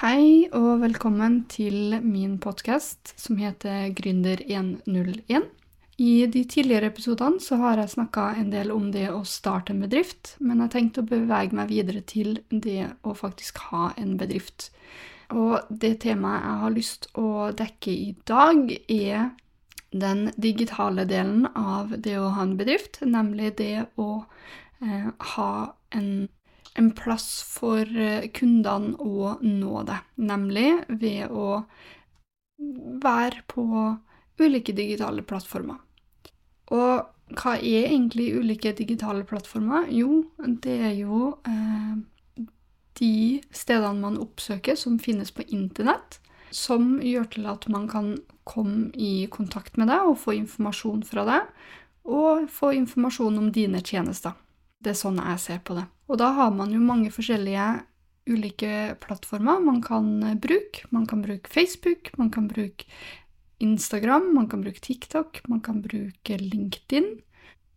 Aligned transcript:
Hei 0.00 0.46
og 0.56 0.78
velkommen 0.80 1.42
til 1.52 1.98
min 2.00 2.38
podkast 2.40 3.10
som 3.20 3.36
heter 3.36 3.90
Gründer101. 3.92 5.42
I 6.00 6.12
de 6.24 6.40
tidligere 6.48 6.88
episodene 6.88 7.36
så 7.44 7.58
har 7.60 7.82
jeg 7.82 7.92
snakka 7.92 8.30
en 8.40 8.48
del 8.48 8.72
om 8.72 8.86
det 8.94 9.10
å 9.12 9.18
starte 9.28 9.74
en 9.74 9.82
bedrift, 9.84 10.38
men 10.40 10.64
jeg 10.64 10.72
tenkte 10.72 11.04
å 11.04 11.10
bevege 11.10 11.58
meg 11.58 11.68
videre 11.68 12.00
til 12.00 12.38
det 12.48 12.86
å 13.04 13.12
faktisk 13.12 13.60
ha 13.66 13.90
en 14.00 14.16
bedrift. 14.16 14.70
Og 15.36 15.68
det 15.68 15.98
temaet 16.06 16.48
jeg 16.48 16.64
har 16.64 16.76
lyst 16.78 17.10
å 17.20 17.28
dekke 17.60 17.92
i 17.92 18.10
dag, 18.24 18.72
er 18.88 19.34
den 19.92 20.30
digitale 20.40 21.04
delen 21.04 21.44
av 21.52 21.92
det 22.00 22.16
å 22.16 22.32
ha 22.38 22.48
en 22.48 22.56
bedrift, 22.56 23.02
nemlig 23.04 23.52
det 23.60 23.84
å 24.00 24.14
eh, 24.80 25.12
ha 25.36 25.52
en 25.92 26.12
en 26.78 26.90
plass 26.96 27.42
for 27.46 27.82
eh, 27.82 28.28
kundene 28.34 28.94
å 29.00 29.36
nå 29.42 29.82
det, 29.88 29.98
nemlig 30.22 30.68
ved 30.88 31.32
å 31.32 31.62
være 33.00 33.42
på 33.50 33.64
ulike 34.40 34.74
digitale 34.76 35.24
plattformer. 35.26 35.80
Og 36.70 37.36
hva 37.38 37.56
er 37.56 37.90
egentlig 37.90 38.30
ulike 38.38 38.72
digitale 38.76 39.24
plattformer? 39.26 39.90
Jo, 39.94 40.24
det 40.38 40.76
er 40.90 40.96
jo 40.98 41.34
eh, 41.46 42.46
de 43.00 43.14
stedene 43.54 44.02
man 44.02 44.18
oppsøker 44.20 44.78
som 44.78 44.98
finnes 45.02 45.32
på 45.34 45.46
internett, 45.48 46.20
som 46.50 46.98
gjør 47.02 47.28
til 47.34 47.46
at 47.50 47.68
man 47.70 47.86
kan 47.90 48.14
komme 48.48 48.90
i 48.98 49.26
kontakt 49.30 49.78
med 49.78 49.90
deg 49.90 50.08
og 50.10 50.18
få 50.18 50.34
informasjon 50.40 51.04
fra 51.06 51.26
deg, 51.28 51.50
og 52.10 52.48
få 52.50 52.72
informasjon 52.74 53.38
om 53.38 53.50
dine 53.54 53.82
tjenester. 53.86 54.34
Det 54.80 54.94
er 54.94 54.98
sånn 54.98 55.20
jeg 55.20 55.40
ser 55.42 55.62
på 55.64 55.76
det. 55.76 55.86
Og 56.10 56.18
da 56.20 56.32
har 56.36 56.52
man 56.56 56.72
jo 56.72 56.80
mange 56.82 57.12
forskjellige 57.12 57.68
ulike 58.30 58.94
plattformer 59.02 59.60
man 59.64 59.80
kan 59.84 60.22
eh, 60.22 60.36
bruke. 60.38 60.86
Man 60.90 61.06
kan 61.06 61.22
bruke 61.22 61.50
Facebook, 61.50 62.12
man 62.18 62.30
kan 62.30 62.48
bruke 62.48 62.86
Instagram, 63.60 64.34
man 64.34 64.48
kan 64.48 64.62
bruke 64.64 64.80
TikTok, 64.80 65.42
man 65.48 65.60
kan 65.60 65.82
bruke 65.84 66.38
LinkedIn. 66.38 67.20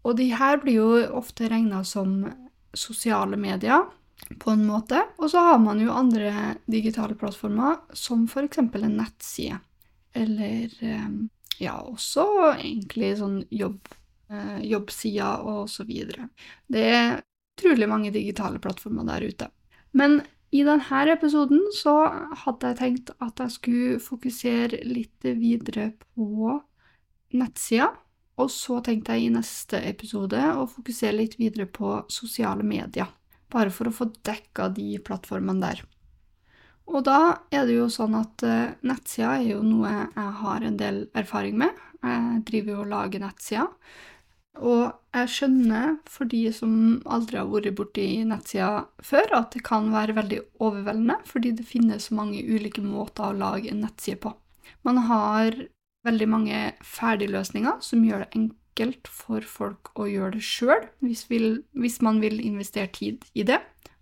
Og 0.04 0.18
de 0.20 0.30
her 0.36 0.60
blir 0.64 0.80
jo 0.80 0.88
ofte 1.16 1.48
regna 1.52 1.84
som 1.88 2.24
sosiale 2.76 3.38
medier 3.40 3.86
på 4.40 4.54
en 4.54 4.66
måte. 4.68 5.04
Og 5.20 5.32
så 5.32 5.44
har 5.52 5.60
man 5.64 5.82
jo 5.84 5.94
andre 5.96 6.56
digitale 6.72 7.16
plattformer, 7.20 7.80
som 7.94 8.26
f.eks. 8.28 8.60
en 8.64 8.98
nettside. 8.98 9.60
Eller 10.14 10.72
eh, 10.82 11.10
ja, 11.64 11.78
også 11.82 12.26
egentlig 12.54 13.16
sånn 13.20 13.42
jobb, 13.52 13.82
jobbsider 14.66 15.44
og 15.48 15.70
så 15.72 15.86
videre. 15.88 16.30
Det 16.68 16.86
er 16.90 17.22
trolig 17.60 17.90
mange 17.90 18.14
digitale 18.14 18.62
plattformer 18.62 19.06
der 19.08 19.28
ute. 19.30 19.50
Men 19.94 20.22
i 20.54 20.62
denne 20.66 21.14
episoden 21.14 21.64
så 21.74 21.96
hadde 22.44 22.72
jeg 22.72 22.80
tenkt 22.80 23.12
at 23.24 23.42
jeg 23.42 23.56
skulle 23.56 24.02
fokusere 24.02 24.84
litt 24.86 25.26
videre 25.26 25.92
på 26.14 26.60
nettsida. 27.34 27.90
Og 28.42 28.50
så 28.50 28.80
tenkte 28.86 29.14
jeg 29.14 29.28
i 29.28 29.34
neste 29.34 29.80
episode 29.86 30.40
å 30.58 30.66
fokusere 30.70 31.20
litt 31.20 31.38
videre 31.38 31.68
på 31.70 32.00
sosiale 32.10 32.66
medier. 32.66 33.10
Bare 33.54 33.74
for 33.74 33.90
å 33.90 33.94
få 33.94 34.10
dekka 34.26 34.72
de 34.74 34.96
plattformene 35.06 35.62
der. 35.62 35.84
Og 36.90 37.06
da 37.06 37.20
er 37.54 37.68
det 37.70 37.78
jo 37.78 37.90
sånn 37.92 38.16
at 38.18 38.44
uh, 38.44 38.74
nettsida 38.84 39.38
er 39.38 39.54
jo 39.54 39.62
noe 39.64 39.92
jeg 39.94 40.32
har 40.42 40.66
en 40.66 40.80
del 40.80 41.04
erfaring 41.18 41.62
med. 41.62 41.78
Jeg 42.04 42.42
driver 42.50 42.74
jo 42.74 42.82
og 42.84 42.90
lager 42.92 43.24
nettsider. 43.24 43.70
Og 44.62 44.94
jeg 45.14 45.30
skjønner, 45.34 45.96
for 46.10 46.30
de 46.30 46.42
som 46.54 46.74
aldri 47.10 47.40
har 47.40 47.50
vært 47.50 47.74
borti 47.78 48.06
nettsida 48.28 48.86
før, 49.02 49.32
at 49.40 49.56
det 49.56 49.64
kan 49.66 49.90
være 49.94 50.16
veldig 50.18 50.40
overveldende, 50.62 51.18
fordi 51.30 51.56
det 51.58 51.66
finnes 51.66 52.10
så 52.10 52.18
mange 52.18 52.44
ulike 52.44 52.84
måter 52.86 53.32
å 53.32 53.38
lage 53.38 53.72
en 53.72 53.82
nettside 53.86 54.22
på. 54.22 54.34
Man 54.86 55.00
har 55.10 55.58
veldig 56.06 56.28
mange 56.30 56.60
ferdigløsninger 56.86 57.80
som 57.82 58.04
gjør 58.06 58.26
det 58.26 58.40
enkelt 58.40 59.10
for 59.10 59.46
folk 59.48 59.94
å 59.98 60.08
gjøre 60.10 60.38
det 60.38 60.46
sjøl, 60.46 60.86
hvis, 61.06 61.26
hvis, 61.30 62.02
man 62.06 62.22
vil 62.22 62.42
investere 62.44 62.92
tid 62.94 63.26
i 63.34 63.46
det. 63.48 63.62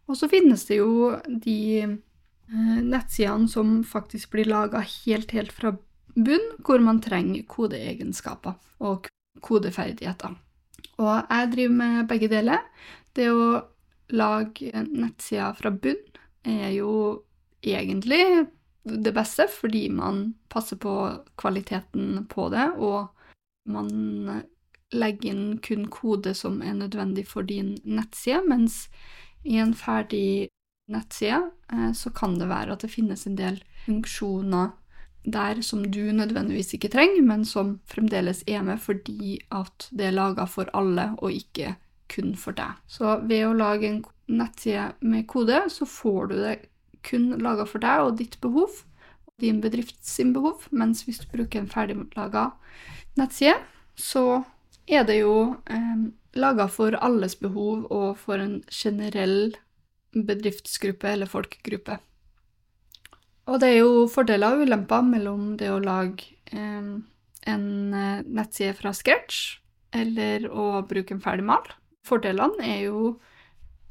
Og 0.09 0.19
så 0.19 0.28
finnes 0.31 0.66
det 0.67 0.81
jo 0.81 1.13
de 1.28 1.61
eh, 1.85 2.81
nettsidene 2.81 3.47
som 3.51 3.79
faktisk 3.88 4.34
blir 4.35 4.50
laga 4.51 4.84
helt, 4.84 5.31
helt 5.31 5.56
fra 5.56 5.75
bunn, 6.16 6.51
hvor 6.66 6.84
man 6.84 7.00
trenger 7.03 7.47
kodeegenskaper 7.47 8.57
og 8.84 9.07
kodeferdigheter. 9.39 10.35
Og 11.01 11.11
jeg 11.29 11.51
driver 11.55 11.75
med 11.75 12.07
begge 12.09 12.29
deler. 12.31 12.63
Det 13.15 13.29
å 13.31 13.61
lage 14.11 14.83
nettsider 14.87 15.55
fra 15.57 15.71
bunn 15.71 16.01
er 16.47 16.71
jo 16.75 17.21
egentlig 17.63 18.47
det 18.83 19.13
beste, 19.13 19.45
fordi 19.47 19.87
man 19.93 20.33
passer 20.49 20.79
på 20.81 20.93
kvaliteten 21.39 22.25
på 22.29 22.47
det, 22.49 22.71
og 22.81 23.11
man 23.69 24.41
legger 24.91 25.31
inn 25.31 25.59
kun 25.63 25.85
kode 25.93 26.33
som 26.35 26.59
er 26.65 26.75
nødvendig 26.79 27.27
for 27.29 27.45
din 27.47 27.75
nettside, 27.85 28.41
mens 28.49 28.87
i 29.47 29.59
en 29.61 29.73
ferdig 29.77 30.49
nettside 30.91 31.51
eh, 31.71 31.91
så 31.95 32.11
kan 32.13 32.35
det 32.39 32.49
være 32.49 32.75
at 32.75 32.83
det 32.83 32.91
finnes 32.91 33.23
en 33.27 33.37
del 33.39 33.61
funksjoner 33.85 34.73
der 35.23 35.61
som 35.61 35.83
du 35.91 36.01
nødvendigvis 36.11 36.73
ikke 36.73 36.89
trenger, 36.89 37.21
men 37.21 37.45
som 37.45 37.79
fremdeles 37.89 38.43
er 38.47 38.63
med 38.65 38.81
fordi 38.81 39.39
at 39.53 39.87
det 39.91 40.09
er 40.09 40.17
laga 40.17 40.47
for 40.49 40.69
alle 40.73 41.11
og 41.17 41.31
ikke 41.31 41.75
kun 42.11 42.35
for 42.35 42.57
deg. 42.57 42.77
Så 42.87 43.19
ved 43.27 43.45
å 43.47 43.55
lage 43.55 43.87
en 43.87 44.01
nettside 44.31 44.91
med 45.01 45.27
kode, 45.27 45.63
så 45.69 45.85
får 45.87 46.31
du 46.31 46.35
det 46.41 46.55
kun 47.07 47.31
laga 47.41 47.65
for 47.69 47.83
deg 47.83 48.05
og 48.05 48.17
ditt 48.19 48.39
behov, 48.41 48.83
og 49.27 49.33
din 49.41 49.61
bedrifts 49.61 50.19
behov, 50.33 50.67
mens 50.71 51.05
hvis 51.05 51.21
du 51.23 51.29
bruker 51.31 51.61
en 51.61 51.71
ferdiglaga 51.71 52.51
nettside, 53.19 53.57
så 53.95 54.43
er 54.87 55.05
det 55.07 55.21
jo 55.21 55.55
eh, 55.69 56.05
laga 56.37 56.67
for 56.71 56.95
alles 56.97 57.35
behov 57.35 57.87
og 57.91 58.17
for 58.19 58.41
en 58.41 58.61
generell 58.71 59.53
bedriftsgruppe 60.11 61.13
eller 61.13 61.29
folkegruppe. 61.29 61.97
Og 63.50 63.62
det 63.62 63.72
er 63.72 63.79
jo 63.81 64.06
fordeler 64.12 64.57
og 64.57 64.68
ulemper 64.68 65.02
mellom 65.06 65.56
det 65.59 65.72
å 65.72 65.81
lage 65.81 66.35
eh, 66.53 66.91
en 67.52 67.66
nettside 67.91 68.75
fra 68.78 68.94
scratch 68.94 69.62
eller 69.97 70.46
å 70.47 70.84
bruke 70.88 71.16
en 71.16 71.24
ferdig 71.24 71.47
mal. 71.47 71.66
Fordelene 72.07 72.63
er 72.66 72.85
jo 72.88 73.16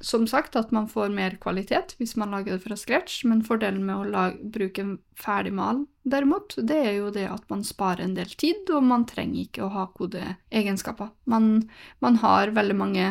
som 0.01 0.25
sagt 0.27 0.57
at 0.57 0.71
man 0.73 0.89
får 0.89 1.13
mer 1.13 1.37
kvalitet 1.43 1.95
hvis 1.99 2.17
man 2.17 2.33
lager 2.33 2.57
det 2.57 2.65
fra 2.65 2.77
scratch, 2.79 3.21
men 3.29 3.45
fordelen 3.45 3.85
med 3.85 3.97
å 3.99 4.09
lage, 4.09 4.41
bruke 4.55 4.83
en 4.83 4.95
ferdig 5.21 5.53
mal, 5.57 5.85
derimot, 6.09 6.57
det 6.57 6.79
er 6.81 6.95
jo 6.97 7.11
det 7.15 7.27
at 7.29 7.45
man 7.53 7.65
sparer 7.67 8.07
en 8.07 8.17
del 8.17 8.33
tid, 8.41 8.65
og 8.73 8.87
man 8.89 9.05
trenger 9.09 9.45
ikke 9.45 9.67
å 9.67 9.73
ha 9.75 9.87
kodeegenskaper. 9.93 11.13
Man, 11.29 11.69
man 12.01 12.17
har 12.25 12.55
veldig 12.57 12.79
mange 12.81 13.11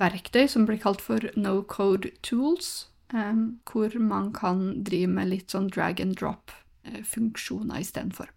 verktøy 0.00 0.46
som 0.48 0.64
blir 0.64 0.80
kalt 0.80 1.04
for 1.04 1.28
no 1.36 1.60
code 1.68 2.14
tools, 2.24 2.88
um, 3.12 3.60
hvor 3.68 3.94
man 3.98 4.32
kan 4.32 4.82
drive 4.84 5.10
med 5.12 5.30
litt 5.32 5.54
sånn 5.54 5.70
drag 5.72 6.00
and 6.00 6.16
drop-funksjoner 6.20 7.80
istedenfor. 7.84 8.30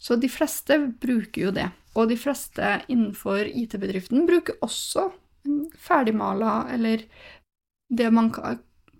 Så 0.00 0.16
de 0.16 0.30
fleste 0.32 0.78
bruker 1.00 1.48
jo 1.48 1.50
det. 1.52 1.68
Og 1.94 2.08
de 2.08 2.16
fleste 2.16 2.78
innenfor 2.88 3.44
IT-bedriften 3.44 4.24
bruker 4.28 4.56
også 4.64 5.10
ferdigmala, 5.76 6.70
eller 6.72 7.04
det 7.90 8.08
man 8.14 8.30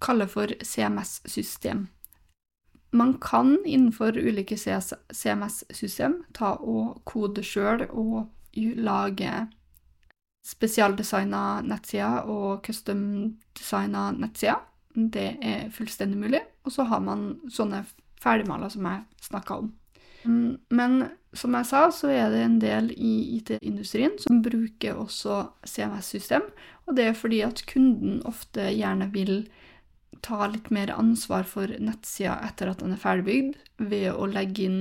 kaller 0.00 0.28
for 0.28 0.52
CMS-system. 0.64 1.86
Man 2.92 3.14
kan 3.22 3.54
innenfor 3.64 4.18
ulike 4.18 4.58
CMS-system 4.58 6.24
ta 6.34 6.56
og 6.58 7.00
kode 7.06 7.44
sjøl 7.46 7.86
og 7.88 8.26
lage 8.58 9.34
spesialdesigna 10.44 11.60
nettsider 11.62 12.26
og 12.26 12.64
custom-designa 12.66 14.10
nettsider. 14.18 14.58
Det 14.94 15.28
er 15.42 15.68
fullstendig 15.74 16.18
mulig. 16.18 16.42
Og 16.66 16.74
så 16.74 16.86
har 16.90 17.02
man 17.04 17.34
sånne 17.52 17.84
ferdigmaler 18.20 18.72
som 18.72 18.88
jeg 18.88 19.26
snakka 19.30 19.60
om. 19.62 19.72
Mm, 20.24 20.58
men 20.68 20.98
som 21.32 21.54
jeg 21.54 21.68
sa, 21.68 21.86
så 21.94 22.10
er 22.12 22.32
det 22.32 22.42
en 22.44 22.58
del 22.60 22.90
i 22.92 23.14
IT-industrien 23.38 24.18
som 24.20 24.42
bruker 24.44 24.98
også 24.98 25.44
CMS-system. 25.64 26.44
Og 26.88 26.96
det 26.98 27.08
er 27.08 27.18
fordi 27.18 27.40
at 27.46 27.64
kunden 27.70 28.20
ofte 28.28 28.66
gjerne 28.74 29.08
vil 29.14 29.44
ta 30.26 30.48
litt 30.50 30.68
mer 30.74 30.90
ansvar 30.92 31.46
for 31.48 31.70
nettsida 31.80 32.36
etter 32.44 32.72
at 32.72 32.82
den 32.82 32.92
er 32.96 33.00
ferdigbygd, 33.00 33.56
ved 33.80 34.10
å 34.12 34.26
legge 34.28 34.66
inn 34.66 34.80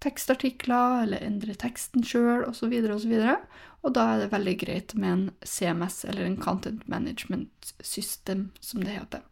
tekstartikler 0.00 1.02
eller 1.04 1.26
endre 1.26 1.56
teksten 1.60 2.06
sjøl 2.06 2.46
osv. 2.48 2.72
osv. 2.94 3.16
Og 3.84 3.96
da 3.96 4.06
er 4.12 4.22
det 4.22 4.32
veldig 4.32 4.54
greit 4.62 4.94
med 4.96 5.12
en 5.12 5.26
CMS, 5.44 6.04
eller 6.08 6.24
en 6.24 6.38
Content 6.40 6.86
Management 6.88 7.74
System, 7.84 8.48
som 8.60 8.84
det 8.84 8.96
heter. 8.96 9.26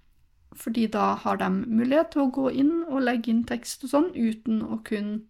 Fordi 0.59 0.89
da 0.91 1.13
har 1.23 1.39
de 1.41 1.49
mulighet 1.65 2.13
til 2.13 2.25
å 2.27 2.31
gå 2.35 2.51
inn 2.51 2.73
og 2.89 3.03
legge 3.07 3.31
inn 3.33 3.45
tekst 3.47 3.85
og 3.87 3.93
sånn, 3.95 4.09
uten 4.15 4.63
å 4.67 4.81
kunne 4.87 5.21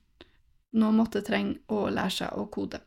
nå 0.78 0.90
måtte 0.92 1.24
trenge 1.24 1.58
å 1.72 1.88
lære 1.92 2.14
seg 2.20 2.36
å 2.36 2.46
kode. 2.52 2.80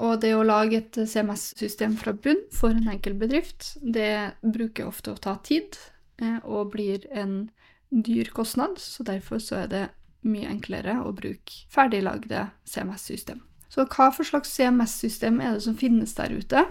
Og 0.00 0.20
det 0.22 0.32
å 0.34 0.44
lage 0.46 0.78
et 0.80 0.98
CMS-system 1.10 1.96
fra 2.00 2.14
bunn 2.16 2.40
for 2.56 2.72
en 2.72 2.88
enkel 2.90 3.14
bedrift, 3.20 3.74
det 3.82 4.32
bruker 4.40 4.88
ofte 4.88 5.12
å 5.12 5.20
ta 5.20 5.36
tid. 5.44 5.78
eh, 6.20 6.36
og 6.44 6.72
blir 6.72 7.06
en 7.16 7.50
dyr 7.90 8.28
kostnad, 8.28 8.76
så 8.78 9.02
derfor 9.02 9.38
så 9.38 9.62
er 9.62 9.66
det 9.66 9.84
mye 10.22 10.50
enklere 10.50 10.98
å 11.00 11.14
bruke 11.16 11.64
ferdiglagde 11.72 12.50
CMS-system. 12.68 13.40
Så 13.70 13.86
hva 13.86 14.10
for 14.12 14.26
slags 14.26 14.52
CMS-system 14.52 15.40
er 15.40 15.54
det 15.54 15.62
som 15.64 15.78
finnes 15.78 16.12
der 16.18 16.34
ute? 16.34 16.66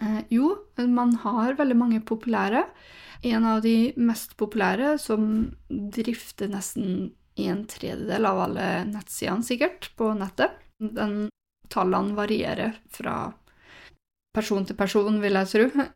Eh, 0.00 0.20
jo, 0.30 0.50
man 0.76 1.14
har 1.22 1.56
veldig 1.56 1.76
mange 1.76 2.00
populære. 2.00 2.64
En 3.22 3.44
av 3.44 3.60
de 3.62 3.92
mest 4.00 4.36
populære, 4.40 4.94
som 4.98 5.50
drifter 5.68 6.48
nesten 6.48 7.10
en 7.40 7.64
tredjedel 7.68 8.26
av 8.26 8.40
alle 8.46 8.68
nettsidene, 8.88 9.44
sikkert, 9.44 9.90
på 9.96 10.12
nettet. 10.16 10.56
Den 10.80 11.28
tallene 11.72 12.16
varierer 12.16 12.78
fra 12.90 13.32
person 14.36 14.64
til 14.66 14.78
person, 14.78 15.20
vil 15.22 15.36
jeg 15.40 15.50
tro. 15.52 15.86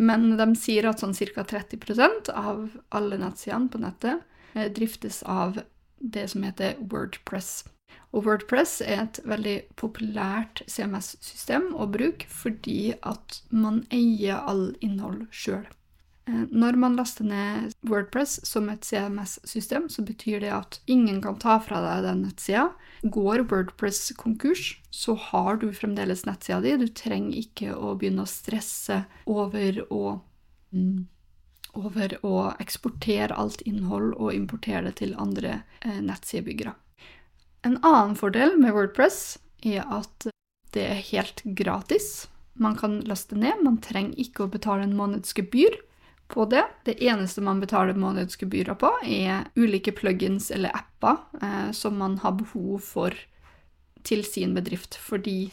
Men 0.00 0.30
de 0.38 0.46
sier 0.56 0.88
at 0.88 1.02
sånn 1.02 1.16
ca. 1.34 1.44
30% 1.44 2.30
av 2.32 2.68
alle 2.88 3.18
nettsidene 3.20 3.68
på 3.68 3.82
nettet 3.82 4.22
eh, 4.54 4.70
driftes 4.72 5.22
av 5.22 5.60
det 6.00 6.28
som 6.32 6.46
heter 6.46 6.78
Wordpress. 6.80 7.66
Og 8.14 8.24
Wordpress 8.26 8.78
er 8.80 9.04
et 9.04 9.20
veldig 9.28 9.56
populært 9.78 10.62
CMS-system 10.70 11.74
å 11.76 11.86
bruke 11.90 12.26
fordi 12.30 12.94
at 13.06 13.42
man 13.50 13.84
eier 13.92 14.40
all 14.40 14.70
innhold 14.80 15.26
sjøl. 15.34 15.66
Eh, 16.30 16.46
når 16.50 16.76
man 16.78 16.96
laster 16.96 17.26
ned 17.26 17.72
Wordpress 17.80 18.46
som 18.46 18.68
et 18.70 18.84
CMS-system, 18.84 19.88
så 19.90 20.02
betyr 20.06 20.40
det 20.44 20.52
at 20.54 20.80
ingen 20.86 21.20
kan 21.22 21.38
ta 21.42 21.58
fra 21.62 21.80
deg 21.82 22.06
den 22.06 22.24
nettsida. 22.26 22.68
Går 23.02 23.46
Wordpress 23.50 24.12
konkurs, 24.20 24.76
så 24.90 25.16
har 25.18 25.58
du 25.62 25.70
fremdeles 25.74 26.26
nettsida 26.28 26.60
di. 26.64 26.76
Du 26.84 26.88
trenger 26.88 27.40
ikke 27.42 27.74
å 27.74 27.96
begynne 27.98 28.26
å 28.26 28.30
stresse 28.30 29.02
over 29.26 29.82
å 29.88 30.20
mm, 30.74 31.08
over 31.78 32.16
å 32.26 32.50
eksportere 32.58 33.36
alt 33.38 33.60
innhold 33.62 34.16
og 34.18 34.34
importere 34.34 34.88
det 34.88 34.96
til 35.02 35.14
andre 35.22 35.60
eh, 35.86 36.00
nettsidebyggere. 36.02 36.74
En 37.66 37.76
annen 37.84 38.16
fordel 38.18 38.56
med 38.58 38.74
Wordpress 38.74 39.38
er 39.62 39.84
at 39.86 40.30
det 40.74 40.86
er 40.86 41.04
helt 41.12 41.42
gratis. 41.58 42.26
Man 42.58 42.74
kan 42.78 42.98
laste 43.06 43.38
ned, 43.38 43.62
man 43.62 43.78
trenger 43.82 44.18
ikke 44.18 44.46
å 44.46 44.50
betale 44.50 44.86
en 44.86 44.96
månedsgebyr 44.98 45.78
på 46.30 46.46
det. 46.50 46.64
Det 46.86 46.96
eneste 47.04 47.42
man 47.44 47.60
betaler 47.62 47.98
månedsgebyrer 47.98 48.78
på, 48.80 48.92
er 49.04 49.48
ulike 49.58 49.92
plugins 49.96 50.50
eller 50.54 50.74
apper 50.76 51.18
eh, 51.42 51.70
som 51.76 51.98
man 51.98 52.18
har 52.24 52.38
behov 52.38 52.78
for 52.84 53.16
til 54.06 54.24
sin 54.24 54.54
bedrift, 54.56 54.96
fordi 54.96 55.50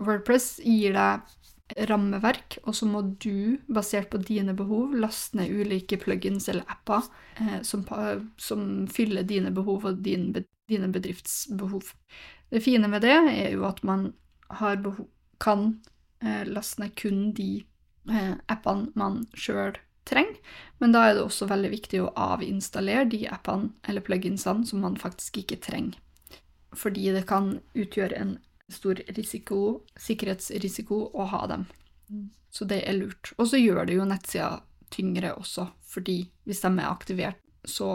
Wordpress 0.00 0.56
gir 0.64 0.96
deg 0.96 1.86
rammeverk, 1.88 2.58
og 2.64 2.76
så 2.78 2.86
må 2.86 3.02
du, 3.22 3.58
basert 3.66 4.10
på 4.12 4.20
dine 4.22 4.54
behov, 4.56 4.94
laste 4.94 5.38
ned 5.38 5.50
ulike 5.50 5.98
plugins 5.98 6.48
eller 6.52 6.66
apper 6.70 7.08
eh, 7.40 7.58
som, 7.66 7.82
som, 8.38 8.86
fyller 8.92 9.26
dine 9.26 9.50
behov 9.54 9.88
og 9.88 10.02
din, 10.04 10.30
dine 10.70 10.90
bedriftsbehov. 10.94 11.90
Det 12.52 12.62
fine 12.62 12.88
med 12.88 13.02
det 13.02 13.16
er 13.16 13.50
jo 13.56 13.66
at 13.66 13.82
man 13.84 14.12
behov, 14.54 15.08
kan 15.42 15.72
eh, 16.22 16.46
laste 16.46 16.84
ned 16.84 16.94
kun 16.96 17.32
de 17.36 17.50
eh, 18.12 18.36
appene 18.52 18.94
man 18.94 19.24
sjøl 19.34 19.74
trenger, 20.06 20.38
men 20.78 20.92
da 20.92 21.06
er 21.06 21.16
det 21.16 21.24
også 21.24 21.48
veldig 21.50 21.70
viktig 21.72 22.02
å 22.02 22.12
avinstallere 22.20 23.06
de 23.10 23.22
appene 23.32 23.72
eller 23.88 24.04
pluginsene 24.04 24.66
som 24.68 24.82
man 24.84 24.98
faktisk 25.00 25.40
ikke 25.42 25.60
trenger. 25.64 25.98
Fordi 26.76 27.10
det 27.14 27.24
kan 27.28 27.56
utgjøre 27.74 28.18
en 28.20 28.36
stor 28.72 29.00
risiko, 29.16 29.82
sikkerhetsrisiko 30.00 30.98
å 31.14 31.28
ha 31.30 31.46
dem. 31.50 31.66
Så 32.50 32.66
det 32.68 32.82
er 32.88 32.98
lurt. 32.98 33.32
Og 33.38 33.48
så 33.50 33.60
gjør 33.60 33.86
det 33.86 33.96
jo 33.96 34.08
nettsida 34.08 34.50
tyngre 34.92 35.32
også, 35.36 35.68
fordi 35.86 36.26
hvis 36.46 36.62
de 36.62 36.72
er 36.74 36.90
aktivert, 36.90 37.40
så 37.66 37.90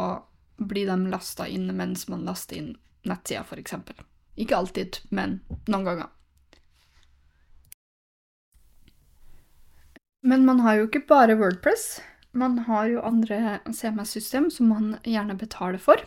blir 0.57 0.89
de 0.89 1.11
lasta 1.11 1.47
inn 1.47 1.69
mens 1.75 2.07
man 2.11 2.25
laster 2.27 2.59
inn 2.59 2.73
nettsida, 3.07 3.45
f.eks. 3.45 3.77
Ikke 4.41 4.57
alltid, 4.57 4.99
men 5.09 5.39
noen 5.67 5.87
ganger. 5.87 6.09
Men 10.21 10.45
man 10.45 10.61
har 10.61 10.77
jo 10.77 10.87
ikke 10.87 11.05
bare 11.09 11.37
Wordpress. 11.39 11.99
Man 12.37 12.59
har 12.67 12.85
jo 12.87 13.01
andre 13.03 13.59
CMS-system 13.67 14.47
som 14.53 14.69
man 14.71 14.93
gjerne 15.03 15.35
betaler 15.35 15.81
for. 15.81 15.99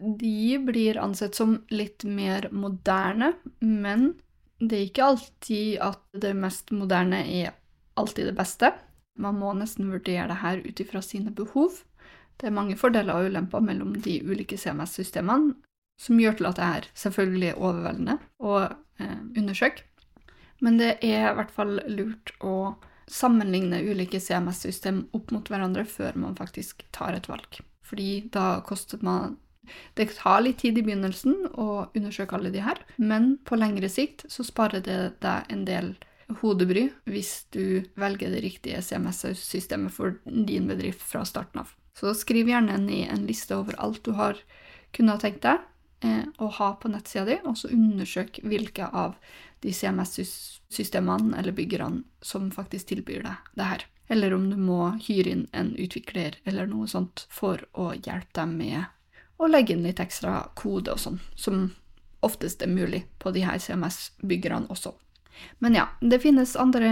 De 0.00 0.58
blir 0.66 0.98
ansett 1.00 1.38
som 1.38 1.60
litt 1.72 2.04
mer 2.04 2.50
moderne, 2.52 3.32
men 3.60 4.12
det 4.60 4.76
er 4.76 4.88
ikke 4.90 5.06
alltid 5.06 5.78
at 5.86 6.02
det 6.20 6.34
mest 6.36 6.74
moderne 6.76 7.22
er 7.24 7.54
alltid 8.00 8.28
det 8.28 8.36
beste. 8.36 8.74
Man 9.20 9.38
må 9.40 9.54
nesten 9.56 9.88
vurdere 9.92 10.28
det 10.28 10.40
her 10.42 10.60
ut 10.60 10.82
ifra 10.82 11.00
sine 11.04 11.32
behov. 11.32 11.80
Det 12.40 12.48
er 12.48 12.56
mange 12.56 12.76
fordeler 12.80 13.16
og 13.16 13.30
ulemper 13.30 13.64
mellom 13.64 13.94
de 14.04 14.18
ulike 14.24 14.58
CMS-systemene, 14.60 15.54
som 16.00 16.20
gjør 16.20 16.38
til 16.38 16.48
at 16.48 16.60
det 16.60 16.68
er 16.68 16.92
selvfølgelig 16.96 17.56
overveldende 17.56 18.18
å 18.40 18.54
eh, 18.64 19.18
undersøke. 19.36 19.84
Men 20.60 20.76
det 20.80 20.94
er 21.04 21.30
i 21.30 21.34
hvert 21.36 21.52
fall 21.52 21.78
lurt 21.88 22.32
å 22.44 22.54
sammenligne 23.10 23.82
ulike 23.82 24.20
CMS-system 24.22 25.04
opp 25.16 25.32
mot 25.34 25.50
hverandre 25.50 25.84
før 25.88 26.18
man 26.20 26.36
faktisk 26.38 26.84
tar 26.94 27.16
et 27.18 27.28
valg. 27.30 27.60
Fordi 27.86 28.10
da 28.32 28.60
koster 28.66 29.02
man 29.02 29.38
Det 29.94 30.08
tar 30.16 30.40
litt 30.40 30.58
tid 30.64 30.78
i 30.80 30.82
begynnelsen 30.82 31.52
å 31.54 31.86
undersøke 31.94 32.34
alle 32.34 32.50
de 32.50 32.62
her, 32.64 32.80
men 32.96 33.36
på 33.46 33.54
lengre 33.60 33.86
sikt 33.92 34.24
så 34.26 34.42
sparer 34.42 34.82
det 34.82 34.96
deg 35.22 35.52
en 35.52 35.62
del 35.68 35.92
hodebry 36.40 36.88
hvis 37.06 37.44
du 37.54 37.84
velger 38.00 38.32
det 38.32 38.40
riktige 38.42 38.80
CMS-systemet 38.82 39.94
for 39.94 40.16
din 40.24 40.66
bedrift 40.66 41.04
fra 41.06 41.22
starten 41.28 41.62
av. 41.62 41.70
Så 41.94 42.14
skriv 42.18 42.50
gjerne 42.50 42.80
ned 42.82 43.12
en 43.12 43.28
liste 43.28 43.54
over 43.54 43.76
alt 43.78 44.02
du 44.06 44.14
har 44.18 44.40
kunnet 44.96 45.22
tenkt 45.22 45.44
deg 45.46 45.60
eh, 46.06 46.26
å 46.40 46.50
ha 46.58 46.72
på 46.80 46.90
nettsida 46.90 47.26
di, 47.28 47.38
og 47.44 47.58
så 47.60 47.70
undersøk 47.74 48.40
hvilke 48.42 48.88
av 48.90 49.18
de 49.60 49.72
CMS-systemene 49.72 51.38
eller 51.38 51.52
byggerne 51.56 52.02
som 52.24 52.50
faktisk 52.54 52.92
tilbyr 52.92 53.24
deg 53.26 53.50
det 53.58 53.68
her. 53.68 53.86
Eller 54.10 54.34
om 54.34 54.48
du 54.50 54.56
må 54.58 54.88
hyre 55.04 55.30
inn 55.30 55.44
en 55.52 55.74
utvikler 55.78 56.40
eller 56.44 56.66
noe 56.66 56.88
sånt 56.90 57.26
for 57.30 57.62
å 57.78 57.92
hjelpe 57.94 58.34
dem 58.40 58.56
med 58.58 58.88
å 59.40 59.48
legge 59.48 59.76
inn 59.76 59.84
litt 59.86 60.00
ekstra 60.02 60.50
kode 60.58 60.92
og 60.92 61.00
sånn, 61.00 61.20
som 61.38 61.70
oftest 62.26 62.62
er 62.62 62.72
mulig 62.72 63.04
på 63.22 63.32
de 63.32 63.44
her 63.46 63.60
CMS-byggerne 63.62 64.68
også. 64.72 64.92
Men 65.58 65.76
ja, 65.78 65.86
det 66.00 66.20
finnes 66.24 66.56
andre 66.60 66.90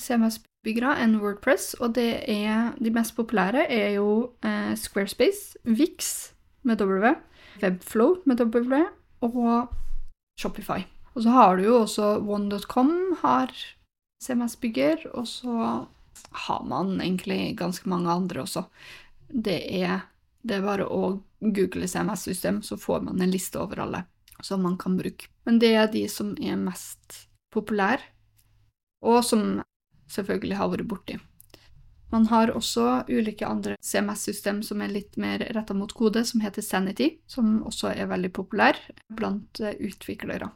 CMS-byggere 0.00 0.94
enn 1.02 1.18
Wordpress, 1.20 1.74
og 1.80 1.96
det 1.98 2.22
er, 2.30 2.70
de 2.80 2.92
mest 2.94 3.16
populære 3.18 3.66
er 3.68 3.96
jo 3.98 4.36
eh, 4.46 4.72
Squarespace, 4.78 5.58
Vix 5.64 6.30
med 6.62 6.80
W, 6.80 7.12
Webflow 7.60 8.16
med 8.24 8.40
W 8.40 8.86
og 9.26 9.74
Shopify. 10.40 10.86
Og 11.14 11.24
så 11.24 11.34
har 11.34 11.56
du 11.56 11.64
jo 11.66 11.80
også 11.82 12.12
one.com 12.22 12.92
har 13.22 13.52
CMS-bygger, 14.22 15.08
og 15.16 15.26
så 15.28 15.54
har 16.46 16.64
man 16.68 17.00
egentlig 17.00 17.56
ganske 17.58 17.88
mange 17.88 18.10
andre 18.12 18.44
også. 18.44 18.64
Det 19.28 19.58
er, 19.80 20.04
det 20.42 20.58
er 20.58 20.66
bare 20.66 20.86
å 20.86 21.16
google 21.40 21.88
CMS-system, 21.88 22.62
så 22.62 22.78
får 22.78 23.06
man 23.08 23.22
en 23.22 23.32
liste 23.32 23.58
over 23.60 23.82
alle 23.86 24.04
som 24.44 24.62
man 24.62 24.78
kan 24.80 24.96
bruke. 24.96 25.28
Men 25.44 25.58
det 25.60 25.74
er 25.74 25.90
de 25.92 26.04
som 26.08 26.32
er 26.40 26.60
mest 26.60 27.24
populære, 27.52 28.04
og 29.02 29.24
som 29.24 29.60
selvfølgelig 30.10 30.60
har 30.60 30.70
vært 30.72 30.88
borti. 30.90 31.18
Man 32.10 32.26
har 32.26 32.50
også 32.50 33.04
ulike 33.08 33.46
andre 33.46 33.76
CMS-system 33.86 34.64
som 34.66 34.80
er 34.82 34.90
litt 34.90 35.14
mer 35.20 35.44
retta 35.54 35.76
mot 35.78 35.92
kode, 35.94 36.24
som 36.26 36.42
heter 36.42 36.64
Sanity, 36.64 37.12
som 37.30 37.60
også 37.66 37.92
er 37.94 38.10
veldig 38.10 38.32
populær 38.34 38.78
blant 39.14 39.62
utviklere. 39.62 40.50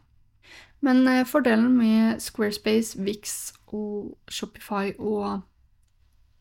Men 0.85 1.07
eh, 1.09 1.25
fordelen 1.25 1.73
med 1.79 2.21
Squarespace, 2.23 2.99
Vix 3.01 3.55
og 3.73 4.15
Shopify 4.29 4.93
og 4.99 5.43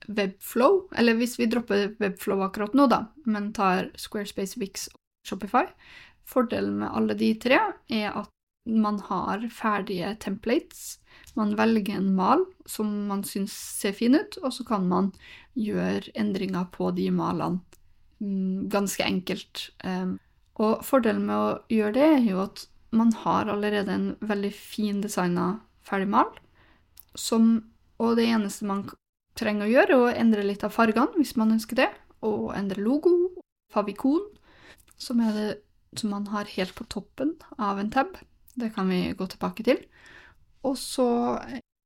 Webflow, 0.07 0.81
eller 1.00 1.15
hvis 1.15 1.38
vi 1.39 1.47
dropper 1.47 1.93
Webflow 2.01 2.43
akkurat 2.43 2.73
nå, 2.75 2.89
da, 2.91 3.05
men 3.25 3.53
tar 3.55 3.88
Squarespace, 3.95 4.59
Vix 4.59 4.89
og 4.91 5.00
Shopify 5.29 5.69
Fordelen 6.27 6.79
med 6.79 6.91
alle 6.95 7.15
de 7.19 7.33
tre 7.39 7.59
er 7.91 8.12
at 8.15 8.29
man 8.63 9.00
har 9.09 9.43
ferdige 9.51 10.13
templates. 10.23 11.00
Man 11.35 11.55
velger 11.59 11.97
en 11.97 12.13
mal 12.15 12.45
som 12.69 12.91
man 13.09 13.25
syns 13.27 13.51
ser 13.53 13.95
fin 13.97 14.15
ut, 14.15 14.38
og 14.43 14.53
så 14.55 14.63
kan 14.67 14.88
man 14.88 15.12
gjøre 15.59 16.13
endringer 16.15 16.69
på 16.71 16.91
de 16.95 17.09
malene 17.12 17.59
mm, 18.23 18.69
ganske 18.71 19.03
enkelt. 19.03 19.65
Eh, 19.83 20.15
og 20.63 20.85
fordelen 20.85 21.25
med 21.27 21.35
å 21.35 21.50
gjøre 21.73 21.95
det 21.97 22.07
er 22.07 22.29
jo 22.29 22.43
at 22.45 22.67
man 22.93 23.12
har 23.23 23.50
allerede 23.51 23.93
en 23.93 24.09
veldig 24.21 24.51
fin 24.55 25.01
designa 25.03 25.59
ferdigmal, 25.85 26.31
som 27.15 27.69
Og 28.01 28.17
det 28.17 28.25
eneste 28.25 28.65
man 28.65 28.88
trenger 29.38 29.67
å 29.67 29.69
gjøre, 29.69 29.93
er 29.93 30.01
å 30.01 30.13
endre 30.17 30.43
litt 30.43 30.63
av 30.65 30.73
fargene 30.73 31.13
hvis 31.15 31.35
man 31.39 31.53
ønsker 31.53 31.77
det, 31.77 31.89
og 32.25 32.50
endre 32.57 32.81
logo, 32.81 33.12
favikon, 33.71 34.25
som 34.97 35.21
er 35.21 35.38
det 35.38 35.50
som 36.00 36.09
man 36.09 36.25
har 36.33 36.50
helt 36.55 36.73
på 36.75 36.88
toppen 36.89 37.35
av 37.57 37.79
en 37.79 37.91
tab. 37.93 38.17
Det 38.55 38.71
kan 38.73 38.89
vi 38.89 39.13
gå 39.17 39.27
tilbake 39.29 39.63
til. 39.63 39.79
Og 40.65 40.77
så 40.79 41.07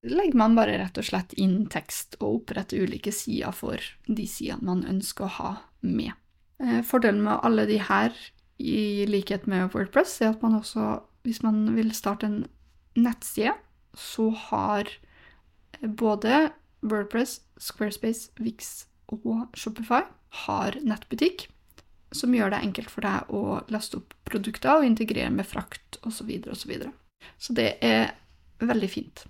legger 0.08 0.38
man 0.40 0.56
bare 0.56 0.78
rett 0.80 0.98
og 1.00 1.08
slett 1.08 1.36
inn 1.40 1.66
tekst 1.72 2.18
og 2.22 2.42
oppretter 2.42 2.84
ulike 2.84 3.12
sider 3.16 3.56
for 3.56 3.82
de 4.08 4.28
sidene 4.30 4.68
man 4.68 4.86
ønsker 4.88 5.28
å 5.28 5.36
ha 5.38 5.52
med. 5.84 6.14
Eh, 6.64 6.82
fordelen 6.88 7.24
med 7.26 7.44
alle 7.44 7.68
de 7.70 7.80
her, 7.84 8.14
i 8.58 9.06
likhet 9.10 9.48
med 9.48 9.74
Wordpress, 9.74 10.20
er 10.22 10.34
at 10.34 10.42
man 10.42 10.58
også, 10.58 11.00
hvis 11.28 11.44
man 11.46 11.76
vil 11.76 11.92
starte 11.96 12.30
en 12.30 12.40
nettside, 12.98 13.54
så 13.94 14.30
har 14.50 14.90
både 15.82 16.50
Wordpress, 16.84 17.42
Squarespace, 17.58 18.32
Vix 18.40 18.88
og 19.08 19.48
Shopify 19.58 20.04
har 20.46 20.78
nettbutikk, 20.84 21.48
som 22.16 22.34
gjør 22.36 22.54
det 22.54 22.64
enkelt 22.64 22.92
for 22.92 23.06
deg 23.06 23.32
å 23.34 23.62
laste 23.74 24.00
opp 24.00 24.14
produkter 24.28 24.80
og 24.80 24.88
integrere 24.88 25.32
med 25.34 25.48
frakt 25.48 26.00
osv. 26.04 26.20
Så, 26.20 26.28
videre, 26.28 26.54
og 26.54 26.58
så, 26.60 26.70
videre. 26.72 26.92
så 27.38 27.58
det 27.58 27.72
er 27.84 28.14
veldig 28.64 28.90
fint. 28.92 29.26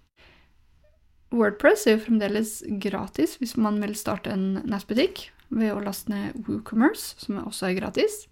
Wordpress 1.36 1.88
er 1.88 1.98
jo 1.98 2.06
fremdeles 2.06 2.62
gratis 2.80 3.36
hvis 3.42 3.58
man 3.60 3.82
vil 3.84 3.98
starte 4.00 4.32
en 4.32 4.62
nettbutikk 4.64 5.28
ved 5.52 5.74
å 5.74 5.84
laste 5.84 6.12
ned 6.12 6.38
WooCommerce, 6.48 7.18
som 7.20 7.40
også 7.44 7.70
er 7.70 7.80
gratis. 7.82 8.26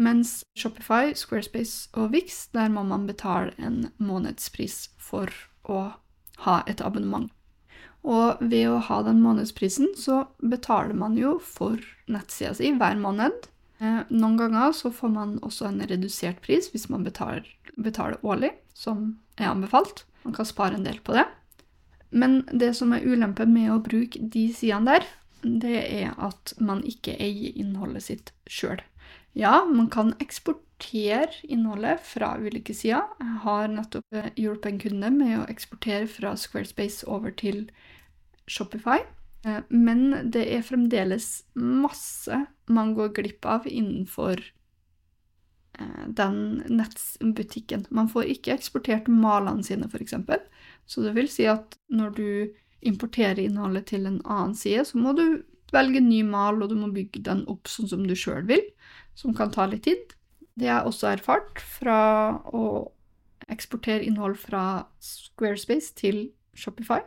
Mens 0.00 0.40
Shopify, 0.56 1.12
Squarespace 1.12 1.90
og 1.92 2.14
Vix, 2.14 2.46
der 2.54 2.70
må 2.72 2.86
man 2.88 3.04
betale 3.08 3.52
en 3.60 3.90
månedspris 4.00 4.88
for 4.96 5.28
å 5.68 5.90
ha 6.46 6.56
et 6.70 6.80
abonnement. 6.80 7.28
Og 8.00 8.40
ved 8.40 8.64
å 8.70 8.78
ha 8.86 9.02
den 9.04 9.20
månedsprisen, 9.20 9.92
så 10.00 10.22
betaler 10.40 10.96
man 10.96 11.18
jo 11.20 11.34
for 11.44 11.76
nettsida 12.08 12.54
si 12.56 12.70
hver 12.72 12.96
måned. 13.00 13.50
Eh, 13.80 14.02
noen 14.08 14.38
ganger 14.40 14.72
så 14.76 14.92
får 14.92 15.12
man 15.12 15.36
også 15.44 15.68
en 15.68 15.82
redusert 15.84 16.40
pris 16.44 16.70
hvis 16.72 16.88
man 16.92 17.04
betaler, 17.04 17.44
betaler 17.76 18.16
årlig, 18.24 18.54
som 18.72 19.18
er 19.36 19.52
anbefalt. 19.52 20.06
Man 20.24 20.36
kan 20.36 20.48
spare 20.48 20.80
en 20.80 20.88
del 20.88 21.00
på 21.04 21.16
det. 21.16 21.26
Men 22.10 22.40
det 22.52 22.72
som 22.78 22.92
er 22.96 23.04
ulempen 23.04 23.52
med 23.52 23.68
å 23.72 23.82
bruke 23.84 24.20
de 24.32 24.48
sidene 24.56 24.96
der, 24.96 25.10
det 25.44 25.84
er 25.84 26.16
at 26.20 26.54
man 26.60 26.82
ikke 26.84 27.14
eier 27.20 27.52
innholdet 27.56 28.08
sitt 28.08 28.32
sjøl. 28.48 28.80
Ja, 29.32 29.64
man 29.64 29.90
kan 29.90 30.14
eksportere 30.18 31.30
innholdet 31.42 32.00
fra 32.02 32.34
ulike 32.38 32.74
sider. 32.74 33.06
Jeg 33.20 33.38
har 33.44 33.68
nettopp 33.70 34.16
eh, 34.16 34.30
hjulpet 34.40 34.72
en 34.72 34.80
kunde 34.82 35.10
med 35.14 35.36
å 35.38 35.48
eksportere 35.52 36.08
fra 36.10 36.34
Squarespace 36.36 37.06
over 37.06 37.30
til 37.30 37.68
Shopify. 38.50 38.98
Eh, 39.46 39.60
men 39.70 40.32
det 40.34 40.46
er 40.50 40.66
fremdeles 40.66 41.44
masse 41.54 42.44
man 42.66 42.94
går 42.98 43.14
glipp 43.20 43.46
av 43.46 43.68
innenfor 43.70 44.42
eh, 45.78 46.02
den 46.08 46.64
nettbutikken. 46.66 47.86
Man 47.94 48.10
får 48.10 48.32
ikke 48.34 48.56
eksportert 48.58 49.06
malene 49.06 49.62
sine, 49.66 49.86
f.eks. 49.86 50.18
Så 50.90 51.06
det 51.06 51.14
vil 51.14 51.30
si 51.30 51.46
at 51.46 51.78
når 51.86 52.18
du 52.18 52.26
importerer 52.80 53.44
innholdet 53.44 53.92
til 53.92 54.08
en 54.08 54.18
annen 54.24 54.58
side, 54.58 54.88
så 54.88 54.98
må 54.98 55.14
du 55.14 55.44
velge 55.70 56.00
ny 56.02 56.24
mal, 56.26 56.58
og 56.58 56.72
du 56.72 56.74
må 56.80 56.88
bygge 56.90 57.22
den 57.28 57.44
opp 57.46 57.70
sånn 57.70 57.86
som 57.86 58.02
du 58.02 58.16
sjøl 58.18 58.42
vil 58.48 58.64
som 59.20 59.36
kan 59.36 59.52
ta 59.52 59.68
litt 59.68 59.84
tid. 59.86 60.16
Det 60.56 60.68
er 60.68 60.86
også 60.88 61.12
erfart 61.12 61.60
fra 61.60 62.00
å 62.52 62.90
eksportere 63.50 64.06
innhold 64.06 64.38
fra 64.40 64.86
Squarespace 65.02 65.94
til 65.98 66.28
Shopify. 66.56 67.00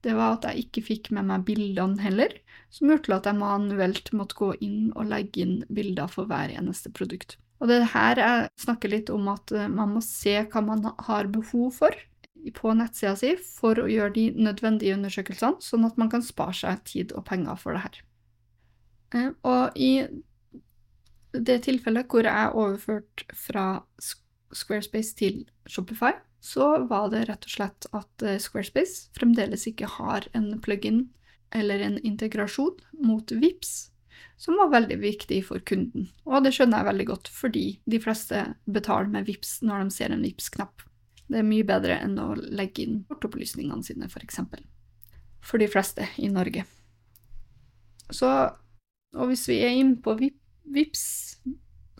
Det 0.00 0.14
var 0.16 0.38
at 0.38 0.46
jeg 0.48 0.66
ikke 0.66 0.84
fikk 0.86 1.10
med 1.16 1.28
meg 1.28 1.44
bildene 1.48 2.00
heller, 2.00 2.32
som 2.72 2.90
gjorde 2.90 3.18
at 3.18 3.28
jeg 3.28 3.40
manuelt 3.40 4.12
måtte 4.16 4.38
gå 4.38 4.52
inn 4.64 4.92
og 4.94 5.10
legge 5.10 5.44
inn 5.44 5.56
bilder 5.68 6.08
for 6.10 6.30
hver 6.30 6.52
eneste 6.54 6.92
produkt. 6.94 7.36
Og 7.60 7.68
det 7.68 7.82
er 7.82 7.90
her 7.92 8.20
jeg 8.22 8.46
snakker 8.62 8.92
litt 8.92 9.10
om 9.12 9.26
at 9.28 9.52
eh, 9.52 9.68
man 9.68 9.92
må 9.96 10.00
se 10.04 10.38
hva 10.48 10.62
man 10.64 10.86
har 11.04 11.28
behov 11.32 11.74
for 11.82 11.96
på 12.56 12.72
nettsida 12.72 13.12
si 13.20 13.34
for 13.36 13.82
å 13.82 13.88
gjøre 13.90 14.14
de 14.14 14.22
nødvendige 14.32 14.94
undersøkelsene, 14.96 15.60
sånn 15.60 15.84
at 15.84 15.98
man 16.00 16.08
kan 16.08 16.24
spare 16.24 16.56
seg 16.56 16.80
tid 16.88 17.12
og 17.12 17.26
penger 17.28 17.58
for 17.60 17.76
det 17.76 17.82
her. 17.84 17.98
Eh, 19.12 19.28
og 19.44 19.76
i 19.76 19.92
det 21.32 21.60
tilfellet 21.66 22.10
hvor 22.10 22.26
jeg 22.26 22.56
overførte 22.58 23.36
fra 23.36 23.84
Squarespace 24.00 25.14
til 25.18 25.44
Shopify, 25.70 26.14
så 26.40 26.86
var 26.88 27.10
det 27.12 27.26
rett 27.28 27.46
og 27.46 27.52
slett 27.52 27.86
at 27.96 28.24
eh, 28.24 28.40
Squarespace 28.40 29.10
fremdeles 29.16 29.66
ikke 29.68 29.90
har 29.98 30.26
en 30.36 30.54
plug-in 30.64 31.04
eller 31.54 31.82
en 31.84 31.98
integrasjon 32.06 32.78
mot 33.04 33.32
VIPS, 33.32 33.90
som 34.40 34.56
var 34.56 34.72
veldig 34.72 34.96
viktig 35.02 35.42
for 35.50 35.62
kunden. 35.66 36.08
Og 36.24 36.44
det 36.44 36.54
skjønner 36.56 36.80
jeg 36.80 36.90
veldig 36.90 37.06
godt, 37.10 37.30
fordi 37.34 37.64
de 37.84 38.00
fleste 38.00 38.44
betaler 38.64 39.10
med 39.12 39.28
VIPS 39.28 39.58
når 39.66 39.84
de 39.84 39.96
ser 39.98 40.14
en 40.14 40.24
VIPS-knapp. 40.24 40.86
Det 41.30 41.42
er 41.42 41.46
mye 41.46 41.66
bedre 41.66 42.00
enn 42.02 42.16
å 42.18 42.32
legge 42.38 42.86
inn 42.86 43.02
kortopplysningene 43.10 43.84
sine, 43.86 44.08
f.eks. 44.08 44.14
For, 44.16 44.26
eksempel. 44.26 44.64
for 45.44 45.62
de 45.62 45.68
fleste 45.70 46.08
i 46.18 46.30
Norge. 46.32 46.64
Så, 48.10 48.30
og 49.14 49.30
hvis 49.30 49.46
vi 49.50 49.60
er 49.62 49.76
inne 49.78 50.00
på 50.02 50.16
VIP, 50.18 50.39
Vips 50.64 51.04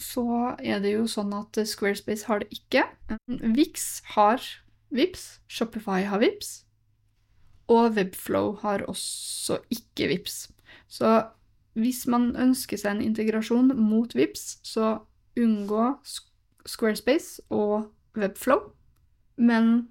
så 0.00 0.25
er 0.59 0.81
det 0.83 0.95
jo 0.95 1.05
sånn 1.11 1.33
at 1.37 1.61
Squarespace 1.69 2.26
har 2.29 2.43
det 2.43 2.50
ikke. 2.57 2.87
Vix 3.55 4.00
har 4.14 4.40
Vips, 4.95 5.38
Shopify 5.50 6.02
har 6.09 6.23
Vips, 6.23 6.64
og 7.71 7.95
Webflow 7.99 8.57
har 8.64 8.87
også 8.90 9.61
ikke 9.71 10.09
Vips. 10.11 10.43
Så 10.90 11.12
hvis 11.79 12.02
man 12.11 12.33
ønsker 12.40 12.81
seg 12.81 12.97
en 12.97 13.05
integrasjon 13.05 13.71
mot 13.79 14.17
Vips, 14.17 14.59
så 14.67 14.97
unngå 15.38 15.93
Squarespace 16.67 17.45
og 17.55 17.90
Webflow. 18.19 18.73
Men 19.40 19.90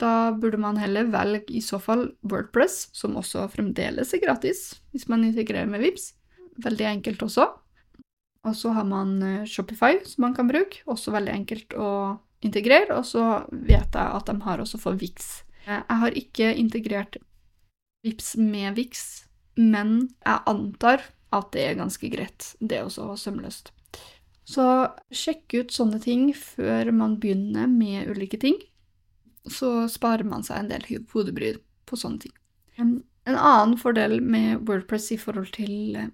da 0.00 0.30
burde 0.32 0.60
man 0.62 0.78
heller 0.78 1.10
velge 1.10 1.58
i 1.58 1.60
så 1.62 1.80
fall 1.82 2.12
Wordpress, 2.22 2.88
som 2.96 3.18
også 3.18 3.48
fremdeles 3.50 4.14
er 4.14 4.22
gratis 4.22 4.78
hvis 4.94 5.08
man 5.10 5.26
integrerer 5.26 5.68
med 5.68 5.82
Vips. 5.82 6.12
Veldig 6.62 6.86
enkelt 6.94 7.22
også. 7.26 7.50
Og 8.46 8.54
så 8.56 8.72
har 8.76 8.86
man 8.86 9.18
eh, 9.22 9.46
Shopify, 9.48 9.98
som 10.06 10.28
man 10.28 10.34
kan 10.36 10.48
bruke. 10.50 10.82
Også 10.86 11.12
veldig 11.14 11.34
enkelt 11.34 11.74
å 11.74 11.90
integrere. 12.44 12.98
Og 12.98 13.06
så 13.06 13.24
vet 13.50 13.94
jeg 13.94 14.18
at 14.20 14.30
de 14.30 14.36
har 14.44 14.62
også 14.62 14.80
for 14.80 14.98
Vix. 15.00 15.42
Eh, 15.66 15.80
jeg 15.80 16.02
har 16.04 16.20
ikke 16.22 16.52
integrert 16.54 17.18
Vips 18.06 18.36
med 18.38 18.76
Vix, 18.78 19.26
men 19.58 20.12
jeg 20.22 20.44
antar 20.46 21.02
at 21.34 21.50
det 21.52 21.64
er 21.66 21.80
ganske 21.80 22.08
greit, 22.12 22.52
det 22.60 22.78
også 22.84 23.10
sømløst. 23.18 23.72
Så 24.48 24.64
sjekk 25.12 25.58
ut 25.58 25.74
sånne 25.74 25.98
ting 26.00 26.30
før 26.32 26.88
man 26.94 27.18
begynner 27.20 27.68
med 27.68 28.08
ulike 28.08 28.38
ting. 28.40 28.56
Så 29.44 29.88
sparer 29.92 30.24
man 30.24 30.46
seg 30.46 30.62
en 30.62 30.70
del 30.70 30.86
hodebry 31.12 31.56
på 31.88 31.98
sånne 32.00 32.22
ting. 32.22 32.34
En 32.78 33.36
annen 33.36 33.76
fordel 33.80 34.22
med 34.24 34.64
Wordpress 34.68 35.10
i 35.12 35.18
forhold 35.20 35.50
til 35.56 35.98
eh, 35.98 36.08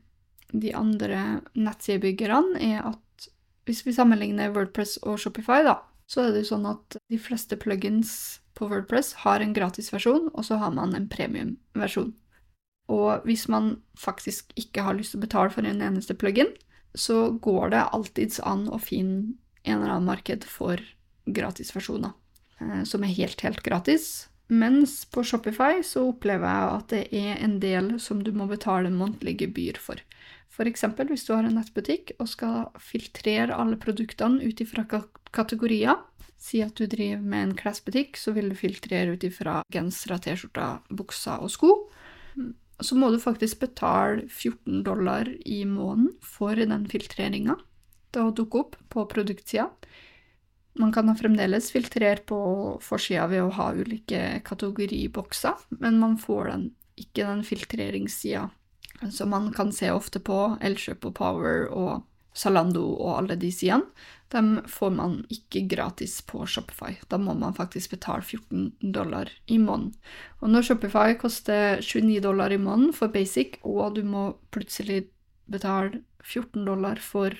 de 0.60 0.74
andre 0.76 1.40
nettsidebyggerne, 1.58 2.60
er 2.62 2.84
at 2.92 3.28
hvis 3.64 3.84
vi 3.86 3.94
sammenligner 3.96 4.52
Wordpress 4.54 4.98
og 5.02 5.18
Shopify, 5.20 5.62
da, 5.66 5.78
så 6.06 6.26
er 6.26 6.34
det 6.34 6.44
jo 6.44 6.50
sånn 6.52 6.66
at 6.68 6.98
de 7.10 7.18
fleste 7.20 7.56
plugins 7.60 8.40
på 8.54 8.68
Wordpress 8.70 9.14
har 9.24 9.42
en 9.42 9.54
gratisversjon, 9.56 10.28
og 10.32 10.44
så 10.46 10.60
har 10.60 10.74
man 10.76 10.94
en 10.94 11.08
premiumversjon. 11.10 12.12
Og 12.92 13.24
hvis 13.24 13.46
man 13.48 13.78
faktisk 13.96 14.52
ikke 14.60 14.84
har 14.84 14.96
lyst 14.98 15.14
til 15.14 15.22
å 15.22 15.24
betale 15.24 15.52
for 15.54 15.66
en 15.66 15.80
eneste 15.82 16.16
plugin, 16.18 16.52
så 16.94 17.32
går 17.42 17.72
det 17.72 17.86
alltids 17.96 18.38
an 18.44 18.68
å 18.70 18.78
finne 18.78 19.34
en 19.64 19.80
eller 19.80 19.96
annen 19.96 20.10
marked 20.12 20.44
for 20.46 20.78
gratisversjoner, 21.24 22.12
eh, 22.60 22.82
som 22.84 23.02
er 23.02 23.16
helt, 23.16 23.40
helt 23.40 23.64
gratis. 23.64 24.28
Mens 24.52 25.06
på 25.08 25.24
Shopify 25.24 25.80
så 25.86 26.04
opplever 26.10 26.44
jeg 26.44 26.74
at 26.76 26.90
det 26.92 27.04
er 27.16 27.40
en 27.40 27.56
del 27.62 27.94
som 28.00 28.20
du 28.22 28.30
må 28.36 28.46
betale 28.50 28.92
månedlig 28.92 29.38
gebyr 29.40 29.80
for. 29.80 30.02
F.eks. 30.54 30.84
hvis 31.08 31.26
du 31.26 31.32
har 31.34 31.42
en 31.42 31.56
nettbutikk 31.58 32.12
og 32.22 32.28
skal 32.30 32.68
filtrere 32.78 33.56
alle 33.58 33.78
produktene 33.80 34.44
ut 34.44 34.60
ifra 34.62 34.84
kategorier. 35.34 35.98
Si 36.38 36.60
at 36.62 36.76
du 36.78 36.86
driver 36.90 37.22
med 37.24 37.48
en 37.48 37.56
klesbutikk, 37.58 38.18
så 38.20 38.34
vil 38.36 38.52
du 38.52 38.58
filtrere 38.58 39.16
ut 39.16 39.26
ifra 39.26 39.62
gensere, 39.72 40.20
T-skjorter, 40.22 40.84
bukser 40.94 41.42
og 41.42 41.50
sko. 41.50 41.72
Så 42.78 42.98
må 42.98 43.10
du 43.10 43.18
faktisk 43.22 43.64
betale 43.64 44.28
14 44.28 44.82
dollar 44.86 45.30
i 45.42 45.64
måneden 45.66 46.12
for 46.22 46.54
den 46.58 46.86
filtreringa 46.90 47.56
til 48.14 48.28
å 48.28 48.34
dukke 48.34 48.60
opp 48.62 48.78
på 48.92 49.06
produktsida. 49.10 49.70
Man 50.78 50.90
kan 50.94 51.10
fremdeles 51.18 51.70
filtrere 51.74 52.22
på 52.26 52.38
forsida 52.82 53.26
ved 53.30 53.46
å 53.46 53.54
ha 53.58 53.70
ulike 53.74 54.40
kategoribokser, 54.46 55.66
men 55.80 55.98
man 56.02 56.18
får 56.18 56.50
den, 56.50 56.68
ikke 56.98 57.26
den 57.26 57.42
filtreringssida 57.46 58.48
som 59.12 59.32
man 59.34 59.52
kan 59.52 59.72
se 59.72 59.90
ofte 59.92 60.20
på 60.22 60.56
Elkjøp 60.64 61.08
og 61.10 61.14
Power 61.18 61.66
og 61.70 62.04
Zalando 62.34 62.82
og 62.96 63.18
alle 63.18 63.36
de 63.38 63.50
sidene, 63.54 63.86
dem 64.34 64.56
får 64.66 64.90
man 64.90 65.18
ikke 65.30 65.62
gratis 65.70 66.16
på 66.26 66.42
Shopify. 66.50 66.96
Da 67.10 67.20
må 67.22 67.36
man 67.38 67.54
faktisk 67.54 67.92
betale 67.94 68.22
14 68.22 68.92
dollar 68.94 69.30
i 69.46 69.60
måneden. 69.62 69.94
Og 70.40 70.50
når 70.50 70.66
Shopify 70.66 71.14
koster 71.20 71.78
29 71.78 72.20
dollar 72.24 72.50
i 72.50 72.58
måneden 72.58 72.92
for 72.96 73.12
basic, 73.14 73.60
og 73.62 73.94
du 73.94 74.02
må 74.02 74.32
plutselig 74.50 75.04
betale 75.46 76.02
14 76.24 76.64
dollar 76.66 76.98
for 76.98 77.36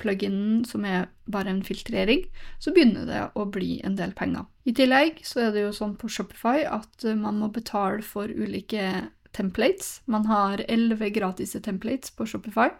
pluginen 0.00 0.64
som 0.64 0.84
er 0.88 1.10
bare 1.30 1.52
en 1.52 1.62
filtrering, 1.62 2.24
så 2.58 2.72
begynner 2.74 3.06
det 3.06 3.22
å 3.36 3.44
bli 3.52 3.78
en 3.84 3.98
del 3.98 4.14
penger. 4.16 4.48
I 4.64 4.74
tillegg 4.74 5.20
så 5.28 5.46
er 5.46 5.54
det 5.54 5.66
jo 5.66 5.74
sånn 5.76 5.96
på 6.00 6.10
Shopify 6.10 6.64
at 6.64 7.04
man 7.20 7.38
må 7.42 7.50
betale 7.52 8.02
for 8.06 8.32
ulike 8.32 9.10
templates. 9.36 10.00
Man 10.04 10.26
har 10.26 10.64
elleve 10.68 11.10
gratis 11.14 11.56
templates 11.62 12.10
på 12.10 12.26
Shopify 12.26 12.70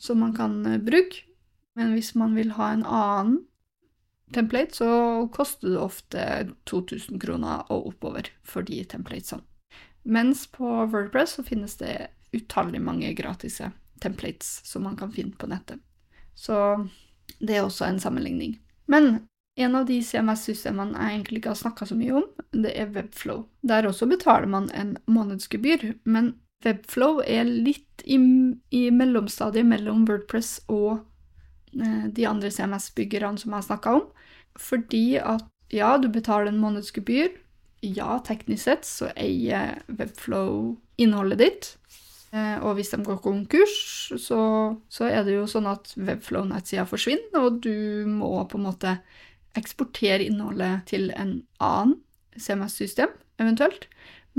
som 0.00 0.18
man 0.18 0.36
kan 0.36 0.84
bruke, 0.84 1.24
men 1.76 1.92
hvis 1.92 2.14
man 2.14 2.34
vil 2.34 2.54
ha 2.56 2.72
en 2.72 2.86
annen 2.86 3.42
template, 4.34 4.74
så 4.76 5.28
koster 5.32 5.68
det 5.68 5.78
ofte 5.78 6.22
2000 6.70 7.20
kroner 7.20 7.66
og 7.68 7.90
oppover 7.92 8.30
for 8.42 8.64
de 8.64 8.80
templatesene. 8.84 9.44
Mens 10.02 10.46
på 10.48 10.64
Wordpress 10.64 11.36
så 11.36 11.44
finnes 11.44 11.76
det 11.76 12.08
utallig 12.32 12.80
mange 12.80 13.12
gratis 13.14 13.60
templates 14.00 14.60
som 14.64 14.86
man 14.88 14.96
kan 14.96 15.12
finne 15.12 15.36
på 15.36 15.50
nettet. 15.50 15.82
Så 16.34 16.56
det 17.38 17.58
er 17.58 17.66
også 17.66 17.84
en 17.84 18.00
sammenligning. 18.00 18.56
Men 18.88 19.26
en 19.58 19.74
av 19.74 19.86
de 19.88 19.98
CMS-systemene 20.04 20.96
jeg 20.96 21.16
egentlig 21.16 21.40
ikke 21.40 21.52
har 21.54 21.60
snakka 21.60 21.88
så 21.90 21.96
mye 21.98 22.20
om, 22.20 22.26
det 22.54 22.72
er 22.78 22.92
Webflow. 22.94 23.44
Der 23.66 23.88
også 23.88 24.08
betaler 24.10 24.48
man 24.50 24.70
en 24.76 24.96
månedsgebyr, 25.10 25.94
men 26.04 26.34
Webflow 26.64 27.22
er 27.24 27.48
litt 27.48 28.04
i, 28.04 28.18
i 28.70 28.82
mellomstadiet 28.92 29.66
mellom 29.66 30.04
Wordpress 30.08 30.58
og 30.68 31.00
eh, 31.72 32.06
de 32.12 32.26
andre 32.28 32.50
CMS-byggerne 32.52 33.40
som 33.40 33.52
jeg 33.52 33.62
har 33.62 33.68
snakka 33.68 33.94
om, 34.00 34.06
fordi 34.60 35.04
at 35.22 35.46
ja, 35.72 35.94
du 35.98 36.08
betaler 36.12 36.50
en 36.50 36.60
månedsgebyr, 36.60 37.30
ja, 37.80 38.18
teknisk 38.26 38.66
sett 38.66 38.84
så 38.84 39.08
eier 39.16 39.78
Webflow 39.88 40.74
innholdet 41.00 41.40
ditt. 41.40 41.70
Eh, 42.30 42.58
og 42.62 42.76
hvis 42.78 42.92
de 42.92 43.00
går 43.06 43.22
konkurs, 43.24 43.78
så, 44.20 44.42
så 44.92 45.08
er 45.08 45.24
det 45.26 45.38
jo 45.38 45.48
sånn 45.50 45.66
at 45.70 45.94
Webflow-nettsida 45.96 46.84
forsvinner, 46.86 47.40
og 47.40 47.62
du 47.64 48.06
må 48.06 48.36
på 48.50 48.60
en 48.60 48.68
måte 48.68 48.98
eksportere 49.58 50.24
innholdet 50.26 50.86
til 50.90 51.10
en 51.16 51.40
annen 51.62 51.98
CMS-system, 52.36 53.10
eventuelt. 53.42 53.88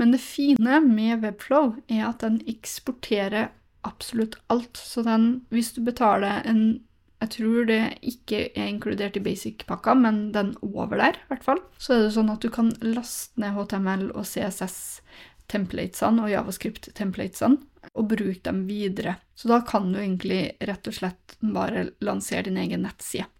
Men 0.00 0.14
det 0.14 0.22
fine 0.24 0.80
med 0.86 1.20
Webflow 1.24 1.74
er 1.88 2.06
at 2.08 2.22
den 2.24 2.40
eksporterer 2.48 3.50
absolutt 3.86 4.38
alt. 4.52 4.76
Så 4.78 5.02
den, 5.06 5.44
hvis 5.50 5.72
du 5.76 5.82
betaler 5.84 6.42
en 6.48 6.80
jeg 7.22 7.30
tror 7.36 7.66
det 7.68 7.82
ikke 8.02 8.38
er 8.50 8.66
inkludert 8.66 9.14
i 9.14 9.22
basic-pakka, 9.22 9.92
men 9.94 10.32
den 10.34 10.56
over 10.66 10.98
der, 10.98 11.14
i 11.20 11.28
hvert 11.30 11.44
fall. 11.46 11.60
Så 11.78 11.94
er 11.94 12.00
det 12.02 12.14
sånn 12.16 12.32
at 12.32 12.42
du 12.42 12.50
kan 12.50 12.72
laste 12.82 13.38
ned 13.38 13.54
HTML 13.54 14.08
og 14.10 14.26
CSS-templatesene 14.26 16.24
og 16.24 16.32
JavaScript-templatesene 16.32 17.62
og 17.92 18.08
bruke 18.10 18.42
dem 18.42 18.64
videre. 18.66 19.20
Så 19.38 19.46
da 19.52 19.60
kan 19.66 19.92
du 19.92 20.00
egentlig 20.00 20.56
rett 20.66 20.90
og 20.90 20.98
slett 20.98 21.36
bare 21.38 21.92
lansere 22.02 22.48
din 22.48 22.58
egen 22.58 22.82
nettside 22.88 23.30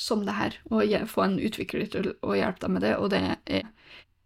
som 0.00 0.24
det 0.24 0.36
her, 0.38 0.56
og 0.72 0.94
få 1.10 1.26
en 1.26 1.36
utvikler 1.40 1.90
til 1.92 2.14
å 2.24 2.36
hjelpe 2.38 2.64
deg 2.64 2.74
med 2.76 2.86
det, 2.86 2.94
og 2.96 3.10
det 3.12 3.20
er 3.44 3.68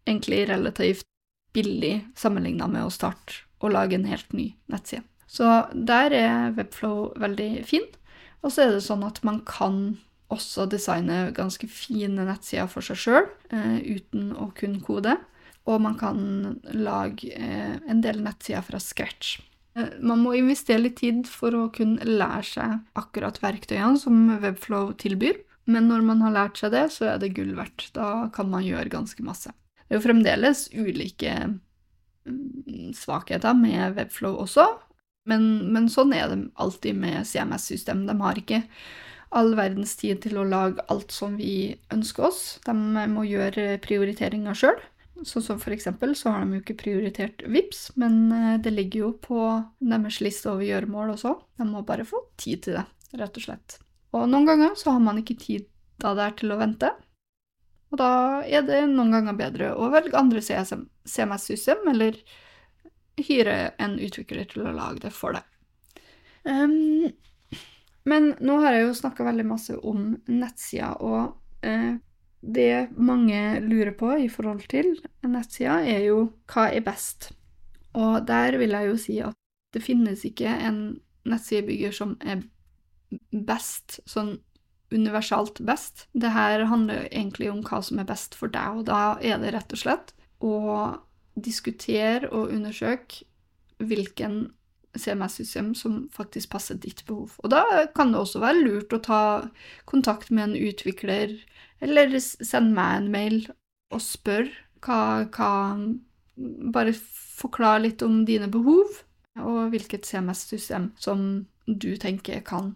egentlig 0.06 0.44
relativt 0.48 1.08
billig 1.54 1.96
sammenligna 2.18 2.68
med 2.70 2.86
å 2.86 2.92
starte 2.94 3.44
og 3.62 3.72
lage 3.74 3.96
en 3.96 4.08
helt 4.08 4.32
ny 4.36 4.52
nettside. 4.70 5.04
Så 5.26 5.48
der 5.72 6.14
er 6.14 6.54
Webflow 6.54 7.14
veldig 7.18 7.64
fin. 7.66 7.86
Og 8.44 8.52
så 8.52 8.66
er 8.66 8.74
det 8.74 8.84
sånn 8.84 9.04
at 9.06 9.22
man 9.26 9.40
kan 9.48 9.96
også 10.32 10.66
designe 10.70 11.30
ganske 11.36 11.68
fine 11.70 12.26
nettsider 12.28 12.68
for 12.70 12.84
seg 12.84 13.00
sjøl, 13.00 13.30
eh, 13.54 13.78
uten 13.96 14.34
å 14.36 14.50
kunne 14.56 14.82
kode. 14.84 15.16
Og 15.64 15.80
man 15.80 15.96
kan 15.96 16.20
lage 16.76 17.32
eh, 17.32 17.78
en 17.88 18.02
del 18.04 18.20
nettsider 18.24 18.64
fra 18.66 18.80
scratch. 18.82 19.38
Eh, 19.78 19.96
man 20.04 20.20
må 20.22 20.34
investere 20.36 20.84
litt 20.84 21.00
tid 21.00 21.24
for 21.30 21.56
å 21.56 21.70
kunne 21.74 22.04
lære 22.04 22.44
seg 22.50 23.00
akkurat 23.00 23.40
verktøyene 23.42 24.00
som 24.00 24.28
Webflow 24.42 24.92
tilbyr. 25.00 25.40
Men 25.70 25.88
når 25.88 26.04
man 26.04 26.22
har 26.24 26.34
lært 26.34 26.60
seg 26.60 26.74
det, 26.74 26.86
så 26.92 27.14
er 27.14 27.20
det 27.22 27.34
gull 27.36 27.54
verdt. 27.56 27.88
Da 27.96 28.28
kan 28.34 28.50
man 28.52 28.66
gjøre 28.66 28.92
ganske 28.92 29.24
masse. 29.24 29.52
Det 29.84 29.94
er 29.94 30.00
jo 30.00 30.06
fremdeles 30.06 30.66
ulike 30.72 31.32
mm, 31.48 32.92
svakheter 32.96 33.56
med 33.56 33.96
Webflow 33.98 34.36
også, 34.44 34.66
men, 35.28 35.72
men, 35.72 35.88
sånn 35.88 36.12
er 36.16 36.28
det 36.30 36.38
alltid 36.60 36.98
med 37.00 37.24
CMS-system. 37.28 38.04
De 38.08 38.16
har 38.20 38.40
ikke 38.40 38.62
all 39.34 39.54
verdens 39.58 39.96
tid 39.98 40.20
til 40.22 40.38
å 40.38 40.46
lage 40.46 40.84
alt 40.92 41.14
som 41.14 41.38
vi 41.40 41.74
ønsker 41.94 42.28
oss. 42.28 42.42
De 42.66 42.74
må 43.10 43.24
gjøre 43.26 43.78
prioriteringer 43.84 44.58
sjøl. 44.58 44.82
Sånn 45.24 45.44
som 45.46 45.60
for 45.62 45.72
eksempel 45.74 46.12
så 46.18 46.34
har 46.34 46.44
de 46.44 46.58
jo 46.58 46.64
ikke 46.64 46.76
prioritert 46.82 47.44
VIPS, 47.46 47.86
men 48.00 48.32
eh, 48.34 48.56
det 48.60 48.74
ligger 48.74 49.06
jo 49.06 49.10
på 49.22 49.40
deres 49.78 50.18
liste 50.24 50.50
over 50.50 50.66
gjøremål 50.66 51.14
også. 51.14 51.36
De 51.60 51.68
må 51.68 51.84
bare 51.86 52.06
få 52.08 52.20
tid 52.40 52.66
til 52.66 52.80
det, 52.80 52.84
rett 53.22 53.38
og 53.38 53.46
slett. 53.46 53.78
Og 54.14 54.28
noen 54.30 54.46
ganger 54.46 54.76
så 54.78 54.94
har 54.94 55.02
man 55.02 55.18
ikke 55.20 55.38
tid 55.40 55.66
da 56.02 56.14
det 56.16 56.28
er 56.28 56.38
til 56.38 56.54
å 56.54 56.60
vente. 56.60 56.90
Og 57.94 57.98
da 58.00 58.42
er 58.42 58.64
det 58.66 58.80
noen 58.90 59.12
ganger 59.14 59.36
bedre 59.38 59.74
å 59.78 59.90
velge 59.92 60.18
andre 60.18 60.42
CMS-system, 60.42 61.84
eller 61.92 62.18
hyre 63.22 63.74
en 63.82 63.98
utvikler 64.02 64.48
til 64.50 64.66
å 64.66 64.74
lage 64.74 65.04
det 65.04 65.12
for 65.14 65.36
deg. 65.36 65.44
Um, 66.44 67.12
men 68.10 68.32
nå 68.42 68.58
har 68.64 68.74
jeg 68.74 68.88
jo 68.88 68.96
snakka 68.98 69.28
veldig 69.28 69.46
masse 69.46 69.76
om 69.78 70.16
nettsider, 70.26 70.98
og 70.98 71.36
uh, 71.64 71.94
det 72.44 72.88
mange 72.98 73.60
lurer 73.64 73.94
på 73.96 74.10
i 74.24 74.28
forhold 74.28 74.66
til 74.70 74.96
nettsider, 75.22 75.86
er 75.86 76.08
jo 76.08 76.18
hva 76.50 76.68
er 76.74 76.84
best? 76.84 77.30
Og 77.94 78.26
der 78.26 78.58
vil 78.58 78.74
jeg 78.74 78.90
jo 78.90 78.98
si 79.00 79.20
at 79.22 79.38
det 79.74 79.82
finnes 79.82 80.26
ikke 80.26 80.50
en 80.50 80.82
nettsidebygger 81.30 81.94
som 81.94 82.18
er 82.20 82.42
best, 83.30 84.00
sånn 84.08 84.36
universalt 84.94 85.60
best. 85.66 86.06
Det 86.12 86.30
her 86.34 86.66
handler 86.70 87.08
egentlig 87.10 87.50
om 87.50 87.62
hva 87.66 87.80
som 87.82 87.98
er 87.98 88.08
best 88.08 88.36
for 88.38 88.52
deg, 88.52 88.80
og 88.80 88.88
da 88.90 89.16
er 89.22 89.40
det 89.42 89.54
rett 89.54 89.74
og 89.74 89.80
slett 89.80 90.14
å 90.44 90.58
diskutere 91.34 92.30
og 92.30 92.52
undersøke 92.54 93.24
hvilken 93.82 94.52
CMS-system 94.94 95.72
som 95.74 96.04
faktisk 96.14 96.52
passer 96.52 96.78
ditt 96.78 97.02
behov. 97.08 97.34
Og 97.42 97.50
da 97.50 97.86
kan 97.96 98.12
det 98.12 98.20
også 98.20 98.42
være 98.42 98.62
lurt 98.62 98.94
å 98.94 99.02
ta 99.02 99.22
kontakt 99.90 100.30
med 100.30 100.52
en 100.52 100.68
utvikler, 100.68 101.34
eller 101.82 102.14
sende 102.22 102.76
meg 102.76 103.00
en 103.00 103.10
mail 103.12 103.40
og 103.94 104.02
spørre 104.02 104.52
hva, 104.84 105.26
hva 105.34 105.52
Bare 106.74 106.90
forklare 106.98 107.84
litt 107.84 108.00
om 108.02 108.24
dine 108.26 108.48
behov, 108.50 108.96
og 109.38 109.68
hvilket 109.70 110.02
CMS-system 110.08 110.88
som 110.98 111.20
du 111.66 111.92
tenker 111.94 112.40
kan 112.42 112.72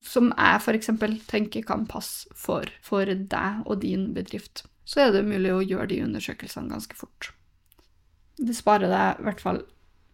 Som 0.00 0.30
jeg 0.32 0.60
f.eks. 0.62 0.90
tenker 1.28 1.64
kan 1.66 1.84
passe 1.88 2.30
for, 2.32 2.68
for 2.82 3.04
deg 3.04 3.66
og 3.66 3.82
din 3.82 4.10
bedrift. 4.16 4.64
Så 4.88 5.04
er 5.04 5.12
det 5.14 5.26
mulig 5.28 5.52
å 5.52 5.62
gjøre 5.62 5.90
de 5.92 6.00
undersøkelsene 6.06 6.72
ganske 6.72 6.96
fort. 6.98 7.30
Det 8.40 8.56
sparer 8.56 8.90
deg 8.90 9.20
i 9.20 9.26
hvert 9.28 9.42
fall 9.44 9.60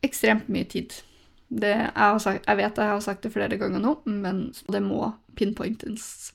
ekstremt 0.07 0.51
mye 0.53 0.66
tid. 0.68 0.94
Det, 1.46 1.70
jeg, 1.70 2.20
sagt, 2.22 2.42
jeg, 2.42 2.59
vet 2.59 2.81
jeg 2.83 2.90
har 2.90 3.05
sagt 3.05 3.22
det 3.22 3.33
flere 3.35 3.59
ganger 3.61 3.83
nå, 3.83 3.94
men 4.11 4.49
det 4.72 4.83
må 4.83 5.12
pinpointes. 5.38 6.33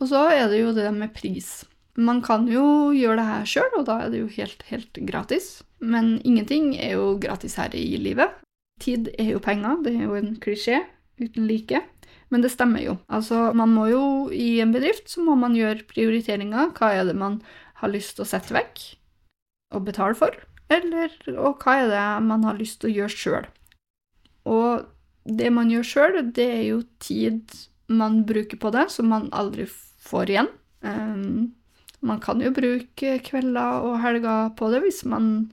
Og 0.00 0.10
så 0.12 0.26
er 0.34 0.46
det 0.52 0.60
jo 0.60 0.74
det 0.76 0.90
med 0.96 1.14
pris. 1.16 1.62
Man 2.00 2.20
kan 2.24 2.46
jo 2.48 2.92
gjøre 2.94 3.18
det 3.20 3.28
her 3.28 3.48
sjøl, 3.48 3.72
og 3.80 3.86
da 3.88 3.98
er 4.04 4.12
det 4.12 4.22
jo 4.22 4.30
helt, 4.36 4.62
helt 4.68 5.00
gratis. 5.08 5.50
Men 5.80 6.18
ingenting 6.24 6.74
er 6.76 6.94
jo 6.98 7.16
gratis 7.20 7.56
her 7.60 7.74
i 7.76 7.96
livet. 8.00 8.36
Tid 8.80 9.10
er 9.18 9.34
jo 9.34 9.42
penger, 9.44 9.80
det 9.84 9.96
er 9.96 10.06
jo 10.06 10.16
en 10.16 10.34
klisjé 10.40 10.82
uten 11.20 11.48
like. 11.48 11.82
Men 12.30 12.44
det 12.44 12.52
stemmer 12.54 12.84
jo. 12.84 12.96
Altså, 13.10 13.50
man 13.58 13.72
må 13.74 13.88
jo 13.90 14.04
i 14.34 14.60
en 14.62 14.72
bedrift 14.74 15.10
så 15.10 15.22
må 15.26 15.34
man 15.38 15.56
gjøre 15.58 15.86
prioriteringer. 15.90 16.70
Hva 16.78 16.92
er 16.94 17.08
det 17.08 17.16
man 17.18 17.40
har 17.82 17.90
lyst 17.90 18.16
til 18.16 18.26
å 18.26 18.30
sette 18.30 18.54
vekk 18.54 18.84
og 19.74 19.86
betale 19.88 20.18
for? 20.18 20.36
Eller, 20.70 21.10
og 21.34 21.64
hva 21.64 21.80
er 21.80 21.90
det 21.90 22.06
man 22.28 22.46
har 22.46 22.58
lyst 22.58 22.80
til 22.80 22.92
å 22.92 22.96
gjøre 23.00 23.16
sjøl? 23.16 23.50
Og 24.50 24.86
det 25.26 25.50
man 25.52 25.70
gjør 25.72 25.86
sjøl, 25.86 26.20
det 26.34 26.46
er 26.46 26.64
jo 26.68 26.82
tid 27.02 27.50
man 27.90 28.22
bruker 28.26 28.60
på 28.60 28.70
det, 28.74 28.86
som 28.94 29.10
man 29.10 29.26
aldri 29.34 29.66
får 30.00 30.30
igjen. 30.30 30.50
Um, 30.86 31.50
man 32.06 32.20
kan 32.22 32.40
jo 32.40 32.52
bruke 32.54 33.18
kvelder 33.26 33.84
og 33.84 33.98
helger 34.04 34.52
på 34.56 34.70
det 34.72 34.80
hvis 34.86 35.02
man 35.10 35.50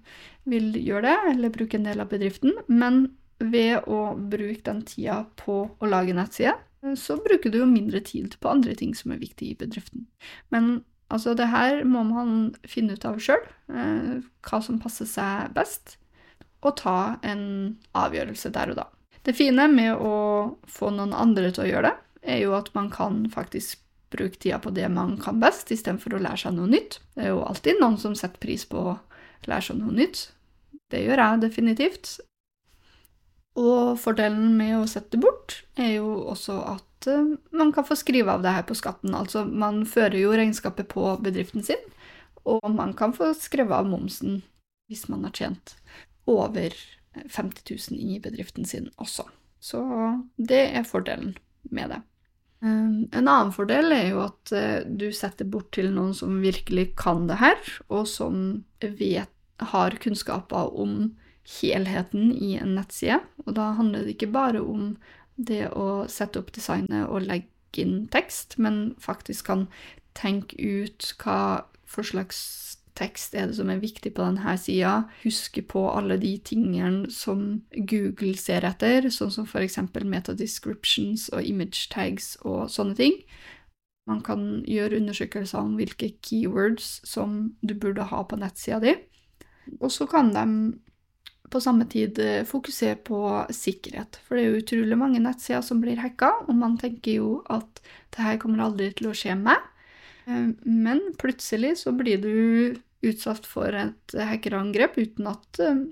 vil 0.48 0.78
gjøre 0.80 1.10
det, 1.10 1.18
eller 1.34 1.56
bruke 1.56 1.80
en 1.80 1.88
del 1.90 2.04
av 2.04 2.12
bedriften, 2.14 2.54
men 2.70 3.08
ved 3.40 3.86
å 3.86 4.16
bruke 4.18 4.64
den 4.66 4.84
tida 4.88 5.24
på 5.40 5.64
å 5.78 5.90
lage 5.90 6.16
nettside, 6.18 6.56
så 6.98 7.18
bruker 7.22 7.52
du 7.52 7.60
jo 7.62 7.70
mindre 7.70 8.00
tid 8.06 8.38
på 8.42 8.50
andre 8.50 8.76
ting 8.78 8.94
som 8.96 9.12
er 9.12 9.22
viktig 9.22 9.52
i 9.52 9.58
bedriften. 9.60 10.06
Men 10.54 10.78
Altså, 11.08 11.34
det 11.40 11.48
her 11.48 11.86
må 11.88 12.02
man 12.04 12.32
finne 12.68 12.98
ut 12.98 13.06
av 13.08 13.20
sjøl, 13.24 13.44
eh, 13.72 14.20
hva 14.44 14.60
som 14.64 14.80
passer 14.80 15.08
seg 15.08 15.54
best, 15.56 15.96
og 16.66 16.76
ta 16.82 17.16
en 17.24 17.78
avgjørelse 17.96 18.52
der 18.52 18.74
og 18.74 18.80
da. 18.82 18.88
Det 19.24 19.36
fine 19.36 19.70
med 19.72 19.96
å 20.04 20.58
få 20.68 20.92
noen 20.92 21.16
andre 21.16 21.52
til 21.54 21.64
å 21.64 21.70
gjøre 21.70 21.92
det, 21.92 21.96
er 22.28 22.42
jo 22.44 22.56
at 22.58 22.74
man 22.76 22.90
kan 22.92 23.24
faktisk 23.32 23.80
bruke 24.12 24.40
tida 24.40 24.60
på 24.60 24.74
det 24.76 24.88
man 24.92 25.16
kan 25.22 25.40
best, 25.40 25.72
istedenfor 25.72 26.16
å 26.16 26.24
lære 26.24 26.44
seg 26.44 26.58
noe 26.58 26.72
nytt. 26.72 27.00
Det 27.16 27.28
er 27.28 27.32
jo 27.36 27.44
alltid 27.46 27.80
noen 27.80 27.98
som 28.02 28.16
setter 28.16 28.40
pris 28.44 28.66
på 28.68 28.84
å 28.92 28.98
lære 29.48 29.70
seg 29.70 29.80
noe 29.80 29.96
nytt. 29.96 30.26
Det 30.92 31.04
gjør 31.06 31.24
jeg 31.24 31.44
definitivt. 31.44 32.18
Og 33.58 33.98
fordelen 33.98 34.54
med 34.58 34.76
å 34.78 34.90
sette 34.90 35.18
bort 35.22 35.64
er 35.80 35.98
jo 35.98 36.12
også 36.30 36.60
at 36.76 37.10
uh, 37.10 37.34
man 37.58 37.72
kan 37.74 37.88
få 37.88 37.98
skrive 37.98 38.36
av 38.36 38.46
det 38.46 38.54
her 38.54 38.68
på 38.70 38.78
skatten. 38.78 39.16
Altså 39.18 39.46
man 39.46 39.82
fører 39.90 40.20
jo 40.22 40.36
regnskapet 40.38 40.90
på 40.92 41.16
bedriften 41.26 41.66
sin, 41.66 41.82
og 42.48 42.64
man 42.72 42.94
kan 42.98 43.16
få 43.18 43.34
skrevet 43.38 43.76
av 43.80 43.90
momsen 43.90 44.42
hvis 44.88 45.08
man 45.12 45.26
har 45.28 45.34
tjent 45.36 45.74
over 46.30 46.76
50 47.18 47.66
000 47.92 48.00
i 48.00 48.20
bedriften 48.24 48.68
sin 48.68 48.92
også. 49.02 49.26
Så 49.60 49.82
det 50.38 50.62
er 50.78 50.88
fordelen 50.88 51.34
med 51.74 51.92
det. 51.96 52.02
Um, 52.62 53.06
en 53.14 53.28
annen 53.28 53.52
fordel 53.54 53.94
er 53.94 54.12
jo 54.12 54.22
at 54.24 54.54
uh, 54.54 54.86
du 54.86 55.10
setter 55.14 55.50
bort 55.50 55.70
til 55.76 55.92
noen 55.94 56.14
som 56.18 56.40
virkelig 56.42 56.92
kan 56.98 57.26
det 57.30 57.40
her, 57.42 57.58
og 57.90 58.08
som 58.10 58.64
vet, 58.82 59.34
har 59.58 59.98
kunnskaper 60.02 60.74
om 60.78 61.16
helheten 61.48 62.32
i 62.34 62.56
en 62.60 62.76
nettside. 62.78 63.22
Og 63.46 63.56
da 63.56 63.72
handler 63.78 64.06
det 64.06 64.18
ikke 64.18 64.34
bare 64.34 64.64
om 64.64 64.96
det 65.38 65.68
å 65.72 66.06
sette 66.12 66.42
opp 66.42 66.52
designet 66.56 67.08
og 67.08 67.28
legge 67.28 67.84
inn 67.84 68.08
tekst, 68.12 68.58
men 68.58 68.96
faktisk 69.00 69.52
kan 69.52 69.68
tenke 70.18 70.58
ut 70.58 71.14
hva 71.22 71.68
for 71.88 72.08
slags 72.08 72.40
tekst 72.98 73.36
er 73.38 73.50
det 73.50 73.58
som 73.60 73.70
er 73.70 73.82
viktig 73.82 74.12
på 74.18 74.26
denne 74.26 74.56
sida. 74.60 75.04
Huske 75.22 75.62
på 75.62 75.84
alle 75.92 76.18
de 76.22 76.34
tingene 76.44 77.12
som 77.14 77.62
Google 77.78 78.34
ser 78.40 78.66
etter, 78.68 79.10
sånn 79.14 79.34
som 79.34 79.46
f.eks. 79.46 79.78
metadescriptions 80.02 81.30
og 81.30 81.46
image 81.46 81.88
tags 81.94 82.36
og 82.42 82.72
sånne 82.74 82.98
ting. 82.98 83.22
Man 84.08 84.24
kan 84.26 84.64
gjøre 84.66 85.02
undersøkelser 85.02 85.60
om 85.60 85.76
hvilke 85.78 86.14
keywords 86.24 87.02
som 87.06 87.54
du 87.62 87.76
burde 87.76 88.08
ha 88.10 88.24
på 88.24 88.40
nettsida 88.40 88.80
di. 88.82 88.96
Og 89.82 89.92
så 89.92 90.08
kan 90.10 90.32
de 90.34 90.46
på 91.50 91.62
samme 91.64 91.88
tid 91.90 92.20
eh, 92.20 92.44
fokusere 92.48 92.98
på 93.08 93.22
sikkerhet. 93.56 94.20
For 94.26 94.38
det 94.38 94.44
er 94.44 94.52
jo 94.52 94.64
utrolig 94.64 95.00
mange 95.00 95.22
nettsider 95.24 95.64
som 95.66 95.82
blir 95.84 96.00
hacka, 96.02 96.34
og 96.48 96.56
man 96.58 96.78
tenker 96.82 97.20
jo 97.22 97.32
at 97.54 97.82
det 98.16 98.26
her 98.26 98.40
kommer 98.42 98.66
aldri 98.66 98.92
til 98.98 99.12
å 99.12 99.16
skje 99.18 99.38
meg. 99.40 99.62
Eh, 100.28 100.52
men 100.66 101.04
plutselig 101.22 101.78
så 101.84 101.96
blir 101.96 102.22
du 102.24 102.34
utsatt 103.08 103.46
for 103.48 103.76
et 103.78 104.18
hackerangrep 104.18 104.98
uten 105.00 105.30
at 105.32 105.62
eh, 105.64 105.86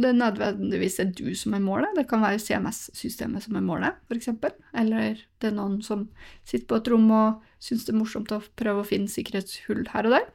det 0.00 0.12
nødvendigvis 0.14 1.00
er 1.02 1.10
du 1.16 1.32
som 1.34 1.54
er 1.56 1.64
målet. 1.64 1.96
Det 1.98 2.06
kan 2.08 2.22
være 2.22 2.40
CMS-systemet 2.42 3.42
som 3.44 3.56
er 3.58 3.64
målet, 3.66 3.98
f.eks. 4.06 4.30
Eller 4.78 5.24
det 5.42 5.50
er 5.50 5.56
noen 5.56 5.80
som 5.82 6.06
sitter 6.46 6.68
på 6.70 6.78
et 6.78 6.90
rom 6.92 7.08
og 7.10 7.48
syns 7.60 7.86
det 7.86 7.94
er 7.94 7.98
morsomt 7.98 8.30
å 8.32 8.42
prøve 8.58 8.84
å 8.84 8.86
finne 8.86 9.10
sikkerhetshull 9.10 9.88
her 9.90 10.08
og 10.08 10.14
der. 10.14 10.28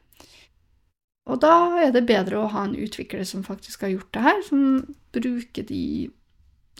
Og 1.25 1.41
da 1.41 1.53
er 1.81 1.93
det 1.93 2.05
bedre 2.05 2.43
å 2.43 2.51
ha 2.53 2.67
en 2.67 2.75
utvikler 2.77 3.25
som 3.25 3.43
faktisk 3.45 3.81
har 3.81 3.95
gjort 3.95 4.11
det 4.13 4.25
her, 4.27 4.43
som 4.45 4.61
bruker 5.15 5.65
de 5.65 6.11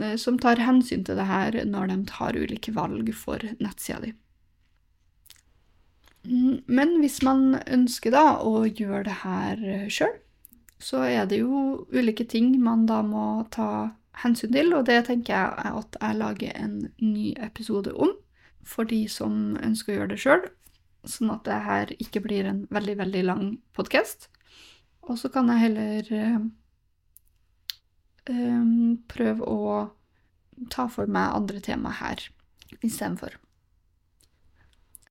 eh, 0.01 0.15
Som 0.21 0.37
tar 0.39 0.61
hensyn 0.61 1.05
til 1.07 1.17
det 1.17 1.25
her 1.25 1.57
når 1.65 1.89
de 1.89 1.97
tar 2.11 2.37
ulike 2.37 2.75
valg 2.75 3.09
for 3.15 3.41
nettsida 3.59 4.01
di. 4.03 4.13
Mm, 6.25 6.61
men 6.65 6.99
hvis 7.01 7.21
man 7.25 7.59
ønsker 7.65 8.13
da 8.13 8.37
å 8.41 8.65
gjøre 8.65 9.05
det 9.07 9.17
her 9.23 9.65
eh, 9.65 9.89
sjøl, 9.89 10.13
så 10.81 11.05
er 11.07 11.25
det 11.29 11.39
jo 11.39 11.85
ulike 11.93 12.25
ting 12.27 12.55
man 12.61 12.85
da 12.89 13.01
må 13.05 13.45
ta 13.53 13.95
hensyn 14.21 14.53
til, 14.53 14.73
og 14.75 14.85
det 14.89 15.05
tenker 15.07 15.33
jeg 15.33 15.73
at 15.81 15.97
jeg 15.99 16.19
lager 16.19 16.53
en 16.59 16.77
ny 17.01 17.33
episode 17.41 17.93
om 17.93 18.13
for 18.65 18.87
de 18.89 19.05
som 19.11 19.55
ønsker 19.61 19.93
å 19.93 19.97
gjøre 19.99 20.13
det 20.13 20.21
sjøl, 20.21 20.45
sånn 21.05 21.33
at 21.33 21.45
det 21.45 21.59
her 21.65 21.91
ikke 22.01 22.23
blir 22.25 22.47
en 22.49 22.63
veldig, 22.73 22.97
veldig 23.03 23.25
lang 23.27 23.43
podkast. 23.77 24.29
Og 25.05 25.19
så 25.21 25.29
kan 25.29 25.49
jeg 25.53 25.61
heller 25.61 26.11
øh, 26.15 26.45
prøve 29.11 29.49
å 29.49 29.59
ta 30.71 30.87
for 30.91 31.09
meg 31.11 31.35
andre 31.35 31.61
tema 31.63 31.91
her 31.99 32.23
istedenfor. 32.81 33.35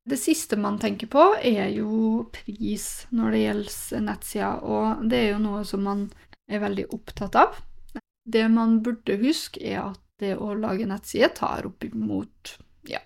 Det 0.05 0.19
siste 0.21 0.59
man 0.61 0.77
tenker 0.81 1.09
på, 1.09 1.23
er 1.41 1.71
jo 1.73 2.27
pris 2.35 3.07
når 3.15 3.31
det 3.33 3.41
gjelder 3.41 4.03
nettsider, 4.05 4.59
og 4.61 5.07
det 5.09 5.21
er 5.21 5.31
jo 5.31 5.39
noe 5.47 5.63
som 5.65 5.87
man 5.87 6.03
er 6.45 6.61
veldig 6.61 6.91
opptatt 6.93 7.39
av. 7.41 7.57
Det 8.25 8.45
man 8.53 8.83
burde 8.85 9.17
huske, 9.23 9.63
er 9.65 9.81
at 9.95 10.01
det 10.21 10.35
å 10.37 10.53
lage 10.59 10.87
nettside 10.89 11.33
tar 11.39 11.67
opp 11.69 11.85
imot 11.87 12.57
ja, 12.89 13.01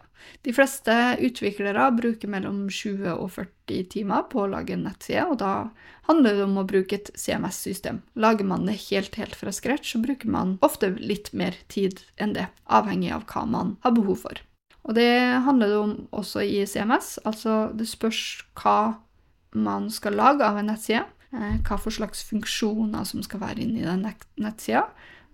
de 0.46 0.54
fleste 0.54 0.94
utviklere 1.24 1.88
bruker 1.96 2.30
mellom 2.30 2.66
20 2.70 3.14
og 3.14 3.30
40 3.36 3.88
timer 3.94 4.26
på 4.32 4.42
å 4.44 4.50
lage 4.52 4.74
en 4.74 4.84
nettside, 4.86 5.26
og 5.28 5.40
da 5.42 5.52
handler 6.08 6.38
det 6.38 6.46
om 6.46 6.56
å 6.60 6.66
bruke 6.68 6.98
et 6.98 7.10
CMS-system. 7.18 8.02
Lager 8.18 8.48
man 8.48 8.66
det 8.68 8.78
helt, 8.88 9.18
helt 9.20 9.36
fra 9.38 9.52
scratch, 9.54 9.92
så 9.92 10.02
bruker 10.02 10.30
man 10.32 10.56
ofte 10.64 10.94
litt 10.96 11.32
mer 11.36 11.58
tid 11.72 12.02
enn 12.16 12.36
det, 12.36 12.48
avhengig 12.64 13.12
av 13.14 13.26
hva 13.28 13.44
man 13.48 13.76
har 13.84 13.96
behov 13.96 14.24
for. 14.24 14.40
Og 14.88 14.96
det 14.96 15.10
handler 15.44 15.68
det 15.68 15.78
om 15.82 15.94
også 16.16 16.46
i 16.46 16.62
CMS. 16.64 17.18
Altså 17.28 17.68
det 17.76 17.90
spørs 17.90 18.22
hva 18.56 18.78
man 19.52 19.90
skal 19.92 20.16
lage 20.16 20.46
av 20.46 20.56
en 20.60 20.70
nettside. 20.70 21.04
Eh, 21.28 21.58
hva 21.60 21.76
for 21.76 21.92
slags 21.92 22.22
funksjoner 22.24 23.04
som 23.04 23.20
skal 23.24 23.42
være 23.42 23.60
inni 23.60 23.84
den 23.84 24.06
nettsida, 24.40 24.86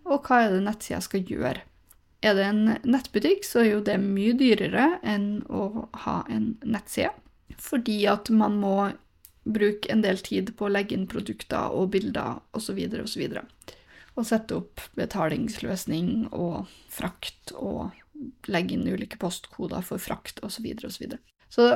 og 0.09 0.27
hva 0.27 0.41
er 0.43 0.57
det 0.57 0.65
nettsida 0.67 0.99
skal 1.05 1.23
gjøre. 1.23 1.63
Er 2.25 2.37
det 2.39 2.45
en 2.49 2.65
nettbutikk, 2.89 3.45
så 3.45 3.61
er 3.61 3.71
jo 3.75 3.85
det 3.85 3.99
mye 4.01 4.33
dyrere 4.41 4.95
enn 5.05 5.43
å 5.53 5.87
ha 6.07 6.23
en 6.33 6.55
nettside. 6.65 7.13
Fordi 7.61 7.99
at 8.09 8.31
man 8.33 8.57
må 8.63 8.77
bruke 9.45 9.91
en 9.93 10.01
del 10.01 10.23
tid 10.25 10.55
på 10.57 10.67
å 10.67 10.73
legge 10.73 10.97
inn 10.97 11.09
produkter 11.11 11.75
og 11.77 11.91
bilder 11.93 12.41
osv. 12.57 12.81
osv. 13.05 13.27
Og 13.29 13.75
og 14.15 14.27
sette 14.29 14.55
opp 14.57 14.83
betalingsløsning 14.99 16.29
og 16.35 16.71
frakt 16.93 17.51
og 17.59 17.95
legge 18.47 18.77
inn 18.77 18.87
ulike 18.87 19.19
postkoder 19.21 19.83
for 19.87 20.03
frakt 20.03 20.39
osv. 20.45 20.55
Så, 20.55 20.63
videre, 20.63 20.87
og 20.87 21.51
så, 21.51 21.67
så 21.67 21.69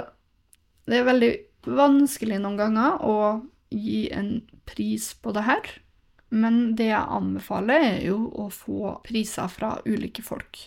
det 0.88 1.00
er 1.00 1.08
veldig 1.08 1.32
vanskelig 1.66 2.38
noen 2.40 2.60
ganger 2.60 3.02
å 3.04 3.16
gi 3.74 4.06
en 4.14 4.38
pris 4.70 5.10
på 5.18 5.34
det 5.36 5.44
her. 5.48 5.72
Men 6.28 6.74
det 6.76 6.90
jeg 6.90 7.14
anbefaler, 7.18 7.84
er 7.94 8.02
jo 8.08 8.26
å 8.36 8.48
få 8.52 8.98
priser 9.06 9.48
fra 9.52 9.78
ulike 9.86 10.24
folk. 10.24 10.60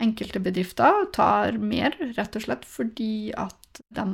Enkelte 0.00 0.40
bedrifter 0.40 1.06
tar 1.12 1.58
mer, 1.58 1.96
rett 2.16 2.36
og 2.38 2.44
slett 2.46 2.64
fordi 2.68 3.32
at 3.36 3.82
de 3.92 4.06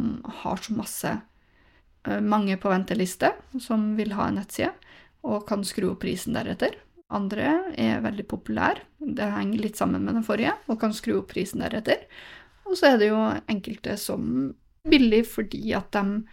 har 0.42 0.62
så 0.62 0.74
masse 0.74 1.12
eh, 1.12 2.20
mange 2.20 2.56
på 2.58 2.72
venteliste 2.72 3.30
som 3.62 3.92
vil 3.98 4.16
ha 4.16 4.30
en 4.30 4.40
nettside, 4.40 4.72
og 5.26 5.44
kan 5.48 5.62
skru 5.66 5.90
opp 5.92 6.02
prisen 6.02 6.36
deretter. 6.36 6.74
Andre 7.14 7.52
er 7.78 8.02
veldig 8.02 8.26
populære, 8.26 8.82
det 8.98 9.28
henger 9.30 9.62
litt 9.62 9.78
sammen 9.78 10.02
med 10.02 10.16
den 10.18 10.26
forrige, 10.26 10.56
og 10.66 10.80
kan 10.80 10.94
skru 10.96 11.20
opp 11.20 11.30
prisen 11.30 11.62
deretter. 11.62 12.02
Og 12.66 12.74
så 12.78 12.92
er 12.92 12.98
det 12.98 13.12
jo 13.12 13.20
enkelte 13.46 13.94
som 14.00 14.50
billig 14.86 15.22
fordi 15.28 15.70
at 15.76 15.92
de 15.94 16.24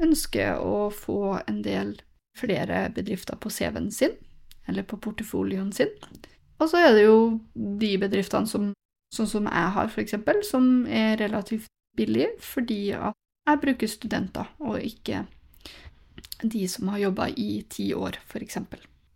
ønsker 0.00 0.62
å 0.62 0.88
få 0.94 1.40
en 1.40 1.60
del 1.66 1.96
flere 2.40 2.88
bedrifter 2.94 3.38
på 3.40 3.52
CV-en 3.52 3.90
sin, 3.94 4.16
eller 4.68 4.86
på 4.88 4.98
portefolioen 5.02 5.72
sin. 5.76 5.92
Og 6.60 6.68
så 6.68 6.82
er 6.84 6.94
det 6.96 7.06
jo 7.06 7.40
de 7.54 7.94
bedriftene 8.00 8.48
som, 8.48 8.70
sånn 9.14 9.30
som 9.30 9.48
jeg 9.48 9.74
har, 9.76 9.90
f.eks., 9.90 10.16
som 10.48 10.70
er 10.86 11.18
relativt 11.20 11.70
billige 11.96 12.30
fordi 12.44 12.92
at 12.94 13.16
jeg 13.48 13.60
bruker 13.64 13.90
studenter, 13.90 14.50
og 14.62 14.78
ikke 14.84 15.24
de 16.42 16.68
som 16.68 16.88
har 16.92 17.02
jobba 17.06 17.28
i 17.36 17.64
ti 17.68 17.90
år, 17.96 18.20
f.eks. 18.28 18.60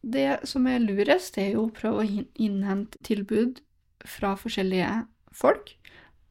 Det 0.05 0.27
som 0.49 0.67
er 0.69 0.83
lurest, 0.83 1.39
er 1.39 1.55
jo 1.55 1.67
å 1.67 1.75
prøve 1.75 2.03
å 2.03 2.25
innhente 2.35 3.01
tilbud 3.07 3.61
fra 4.05 4.35
forskjellige 4.37 5.05
folk. 5.33 5.73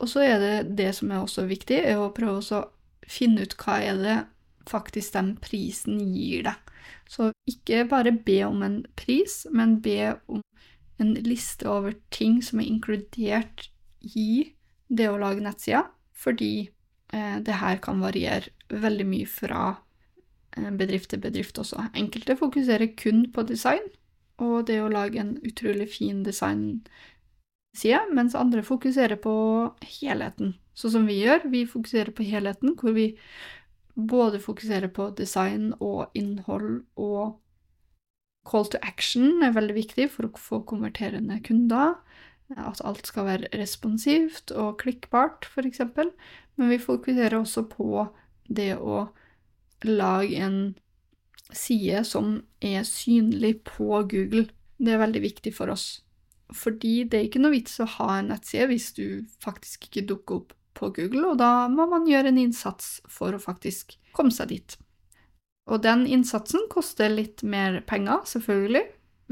Og 0.01 0.09
så 0.11 0.25
er 0.25 0.41
det 0.41 0.55
det 0.77 0.91
som 0.97 1.11
er 1.11 1.23
også 1.23 1.47
viktig, 1.49 1.79
er 1.79 2.01
å 2.01 2.11
prøve 2.13 2.41
å 2.43 2.61
finne 3.09 3.45
ut 3.45 3.55
hva 3.59 3.79
er 3.83 3.99
det 4.01 4.17
faktisk 4.69 5.15
den 5.15 5.35
prisen 5.43 5.99
gir 6.13 6.47
deg. 6.49 6.73
Så 7.09 7.31
ikke 7.49 7.83
bare 7.91 8.13
be 8.15 8.39
om 8.47 8.63
en 8.65 8.81
pris, 8.99 9.43
men 9.51 9.79
be 9.83 10.15
om 10.27 10.43
en 11.01 11.13
liste 11.25 11.67
over 11.69 11.95
ting 12.13 12.41
som 12.45 12.61
er 12.61 12.69
inkludert 12.69 13.67
i 14.15 14.53
det 14.93 15.09
å 15.09 15.19
lage 15.19 15.43
nettsida, 15.43 15.85
fordi 16.13 16.67
eh, 17.13 17.37
det 17.43 17.59
her 17.59 17.79
kan 17.83 18.03
variere 18.03 18.51
veldig 18.69 19.07
mye 19.09 19.29
fra 19.29 19.63
Eh, 20.57 20.71
bedrift 20.71 21.09
til 21.09 21.21
bedrift 21.21 21.57
også. 21.59 21.87
Enkelte 21.97 22.35
fokuserer 22.37 22.93
kun 22.97 23.31
på 23.33 23.45
design 23.49 23.85
og 24.41 24.67
det 24.67 24.79
å 24.81 24.91
lage 24.91 25.19
en 25.21 25.37
utrolig 25.45 25.87
fin 25.93 26.23
designside, 26.25 28.01
mens 28.13 28.35
andre 28.35 28.63
fokuserer 28.65 29.15
på 29.21 29.33
helheten. 29.99 30.55
Sånn 30.73 30.91
som 30.97 31.05
vi 31.07 31.19
gjør. 31.21 31.47
Vi 31.53 31.65
fokuserer 31.69 32.11
på 32.11 32.25
helheten, 32.25 32.75
hvor 32.79 32.95
vi 32.97 33.13
både 33.95 34.41
fokusere 34.41 34.89
på 34.93 35.09
design 35.17 35.73
og 35.79 36.11
innhold 36.17 36.83
og 36.95 37.39
call 38.49 38.67
to 38.67 38.79
action 38.83 39.43
er 39.43 39.55
veldig 39.55 39.75
viktig 39.77 40.09
for 40.11 40.27
å 40.27 40.39
få 40.39 40.61
konverterende 40.67 41.39
kunder. 41.45 41.95
At 42.53 42.83
alt 42.85 43.07
skal 43.07 43.27
være 43.29 43.51
responsivt 43.57 44.51
og 44.51 44.81
klikkbart, 44.83 45.47
f.eks. 45.47 45.81
Men 46.59 46.69
vi 46.69 46.81
fokuserer 46.81 47.39
også 47.39 47.65
på 47.71 48.07
det 48.51 48.73
å 48.77 49.07
lage 49.87 50.41
en 50.43 50.57
side 51.53 52.03
som 52.07 52.35
er 52.61 52.83
synlig 52.87 53.61
på 53.67 54.03
Google. 54.09 54.49
Det 54.77 54.93
er 54.93 55.01
veldig 55.01 55.23
viktig 55.23 55.53
for 55.55 55.73
oss. 55.73 56.03
Fordi 56.53 57.03
det 57.09 57.19
er 57.19 57.29
ikke 57.29 57.41
noe 57.41 57.55
vits 57.55 57.79
å 57.81 57.89
ha 57.97 58.19
en 58.19 58.29
nettside 58.33 58.67
hvis 58.69 58.91
du 58.97 59.23
faktisk 59.41 59.87
ikke 59.87 60.05
dukker 60.11 60.41
opp 60.41 60.53
på 60.83 60.91
Google, 60.97 61.31
og 61.31 61.39
da 61.41 61.67
må 61.71 61.87
man 61.89 62.07
gjøre 62.09 62.33
en 62.33 62.41
innsats 62.41 62.97
for 63.11 63.33
å 63.35 63.41
faktisk 63.41 63.95
komme 64.15 64.33
seg 64.35 64.51
dit. 64.51 64.75
Og 65.71 65.79
den 65.83 66.03
innsatsen 66.11 66.67
koster 66.71 67.11
litt 67.11 67.43
mer 67.47 67.79
penger, 67.87 68.25
selvfølgelig, 68.27 68.83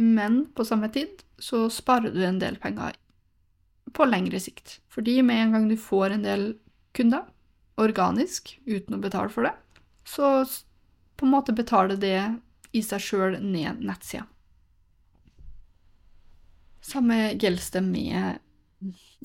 men 0.01 0.45
på 0.55 0.65
samme 0.65 0.87
tid 0.93 1.25
så 1.41 1.65
sparer 1.69 2.15
du 2.15 2.21
en 2.23 2.39
del 2.39 2.55
penger 2.61 2.95
på 3.91 4.07
lengre 4.07 4.39
sikt. 4.39 4.79
Fordi 4.91 5.19
med 5.25 5.43
en 5.43 5.55
gang 5.57 5.67
du 5.67 5.75
får 5.77 6.15
en 6.15 6.23
del 6.23 6.45
kunder, 6.95 7.25
organisk, 7.81 8.55
uten 8.65 8.95
å 8.95 9.01
betale 9.03 9.31
for 9.33 9.47
det, 9.47 9.53
så 10.07 10.45
på 11.17 11.27
en 11.27 11.33
måte 11.33 11.55
betaler 11.55 11.99
det 11.99 12.19
i 12.71 12.83
seg 12.85 13.03
sjøl 13.03 13.37
ned 13.43 13.83
nettsida. 13.83 14.27
Samme 16.81 17.33
gjelder 17.35 17.67
det 17.75 17.81
med 17.85 18.39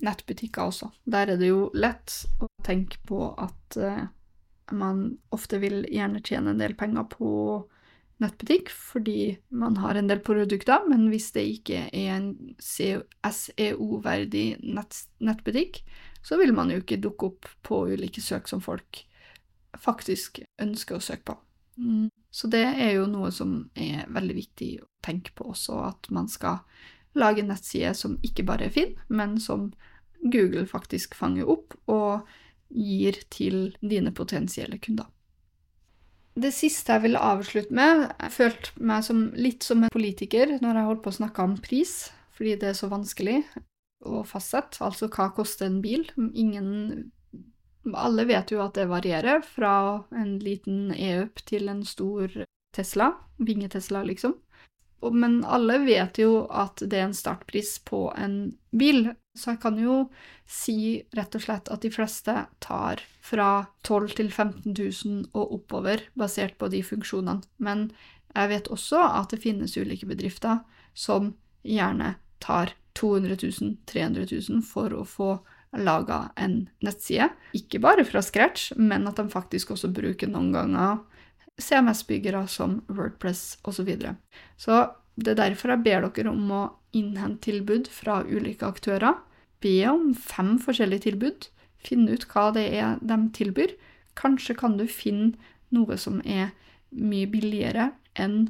nettbutikker 0.04 0.68
også. 0.68 0.90
Der 1.04 1.32
er 1.32 1.40
det 1.40 1.48
jo 1.50 1.70
lett 1.74 2.12
å 2.42 2.48
tenke 2.66 3.00
på 3.08 3.30
at 3.32 3.78
uh, 3.80 4.04
man 4.76 5.16
ofte 5.34 5.60
vil 5.62 5.84
gjerne 5.92 6.22
tjene 6.24 6.52
en 6.52 6.60
del 6.60 6.76
penger 6.78 7.06
på 7.12 7.30
nettbutikk 8.22 8.70
fordi 8.72 9.36
man 9.52 9.76
har 9.82 9.98
en 9.98 10.08
del 10.08 10.22
produkter, 10.24 10.86
men 10.88 11.08
hvis 11.12 11.30
det 11.36 11.44
ikke 11.58 11.82
er 11.90 12.14
en 12.16 12.30
SEO-verdig 12.62 14.46
nett, 14.64 15.02
nettbutikk, 15.20 15.82
så 16.24 16.38
vil 16.40 16.54
man 16.56 16.72
jo 16.72 16.80
ikke 16.80 17.00
dukke 17.02 17.30
opp 17.30 17.50
på 17.66 17.82
ulike 17.92 18.24
søk 18.24 18.48
som 18.50 18.62
folk 18.64 19.04
faktisk 19.76 20.40
ønsker 20.62 20.96
å 20.96 21.04
søke 21.04 21.32
på. 21.32 21.36
Mm. 21.76 22.08
Så 22.32 22.48
det 22.52 22.64
er 22.64 22.96
jo 22.96 23.06
noe 23.08 23.30
som 23.32 23.58
er 23.76 24.08
veldig 24.12 24.36
viktig 24.36 24.70
å 24.80 24.88
tenke 25.04 25.32
på 25.36 25.50
også, 25.52 25.78
at 25.92 26.08
man 26.12 26.28
skal 26.32 26.64
lage 27.16 27.42
en 27.42 27.50
nettside 27.52 27.94
som 27.96 28.18
ikke 28.26 28.44
bare 28.46 28.68
er 28.68 28.74
fin, 28.74 28.94
men 29.08 29.36
som 29.40 29.70
Google 30.22 30.66
faktisk 30.68 31.14
fanger 31.18 31.48
opp 31.48 31.76
og 31.90 32.26
gir 32.68 33.18
til 33.30 33.76
dine 33.80 34.12
potensielle 34.14 34.78
kunder. 34.82 35.08
Det 36.36 36.52
siste 36.52 36.92
jeg 36.92 37.06
ville 37.06 37.20
avslutte 37.22 37.72
med 37.72 38.02
Jeg 38.10 38.32
følte 38.34 38.84
meg 38.84 39.04
som, 39.06 39.22
litt 39.32 39.64
som 39.64 39.86
en 39.86 39.92
politiker 39.92 40.58
når 40.60 40.80
jeg 40.80 40.88
holdt 40.90 41.04
på 41.06 41.12
å 41.14 41.18
snakke 41.22 41.46
om 41.46 41.56
pris, 41.64 41.94
fordi 42.36 42.58
det 42.60 42.72
er 42.72 42.76
så 42.76 42.90
vanskelig 42.92 43.38
å 44.04 44.20
fastsette. 44.28 44.82
Altså 44.84 45.08
hva 45.08 45.30
koster 45.36 45.70
en 45.70 45.80
bil? 45.84 46.04
Ingen 46.16 47.12
Alle 47.96 48.26
vet 48.28 48.50
jo 48.50 48.60
at 48.64 48.74
det 48.76 48.88
varierer, 48.90 49.44
fra 49.46 50.02
en 50.10 50.36
liten 50.42 50.90
e-up 50.92 51.40
til 51.46 51.70
en 51.70 51.84
stor 51.86 52.32
Tesla. 52.74 53.12
Vinge-Tesla, 53.38 54.02
liksom. 54.04 54.34
Men 55.02 55.44
alle 55.44 55.78
vet 55.84 56.18
jo 56.18 56.46
at 56.50 56.80
det 56.82 56.98
er 56.98 57.08
en 57.08 57.16
startpris 57.16 57.76
på 57.86 58.08
en 58.16 58.56
bil, 58.72 59.12
så 59.36 59.52
jeg 59.52 59.60
kan 59.62 59.78
jo 59.78 60.06
si 60.48 61.02
rett 61.16 61.36
og 61.36 61.44
slett 61.44 61.70
at 61.72 61.84
de 61.84 61.90
fleste 61.92 62.34
tar 62.64 63.02
fra 63.24 63.66
12 63.86 64.06
000 64.06 64.16
til 64.18 64.30
15 64.30 64.62
000 64.72 65.26
og 65.36 65.58
oppover, 65.60 66.06
basert 66.18 66.56
på 66.58 66.70
de 66.72 66.82
funksjonene. 66.86 67.44
Men 67.58 67.90
jeg 68.36 68.52
vet 68.52 68.70
også 68.72 69.02
at 69.20 69.32
det 69.32 69.42
finnes 69.44 69.76
ulike 69.76 70.08
bedrifter 70.08 70.62
som 70.96 71.34
gjerne 71.66 72.14
tar 72.42 72.74
200 72.96 73.36
000, 73.60 73.76
300 73.86 74.26
000 74.48 74.64
for 74.64 74.94
å 74.96 75.04
få 75.04 75.30
laga 75.76 76.30
en 76.40 76.68
nettside. 76.84 77.28
Ikke 77.56 77.80
bare 77.82 78.06
fra 78.08 78.22
scratch, 78.24 78.70
men 78.76 79.04
at 79.08 79.20
de 79.20 79.28
faktisk 79.32 79.74
også 79.74 79.90
bruker 79.92 80.30
noen 80.30 80.52
ganger 80.54 81.02
CMS-byggere 81.62 82.46
som 82.48 82.80
Wordpress 82.88 83.58
osv. 83.62 83.80
Så, 83.80 83.86
videre. 83.86 84.16
så 84.56 84.86
det 85.16 85.32
er 85.32 85.40
derfor 85.40 85.72
jeg 85.72 85.84
ber 85.86 86.08
dere 86.08 86.32
om 86.32 86.50
å 86.52 86.64
innhente 86.96 87.48
tilbud 87.48 87.88
fra 87.92 88.20
ulike 88.24 88.68
aktører. 88.68 89.16
Be 89.64 89.78
om 89.88 90.12
fem 90.14 90.56
forskjellige 90.60 91.06
tilbud. 91.08 91.48
Finne 91.80 92.16
ut 92.16 92.26
hva 92.32 92.50
det 92.56 92.66
er 92.76 93.00
de 93.00 93.18
tilbyr. 93.36 93.72
Kanskje 94.16 94.56
kan 94.58 94.76
du 94.76 94.86
finne 94.88 95.34
noe 95.72 95.96
som 96.00 96.20
er 96.24 96.52
mye 96.90 97.28
billigere 97.28 97.90
enn 98.14 98.46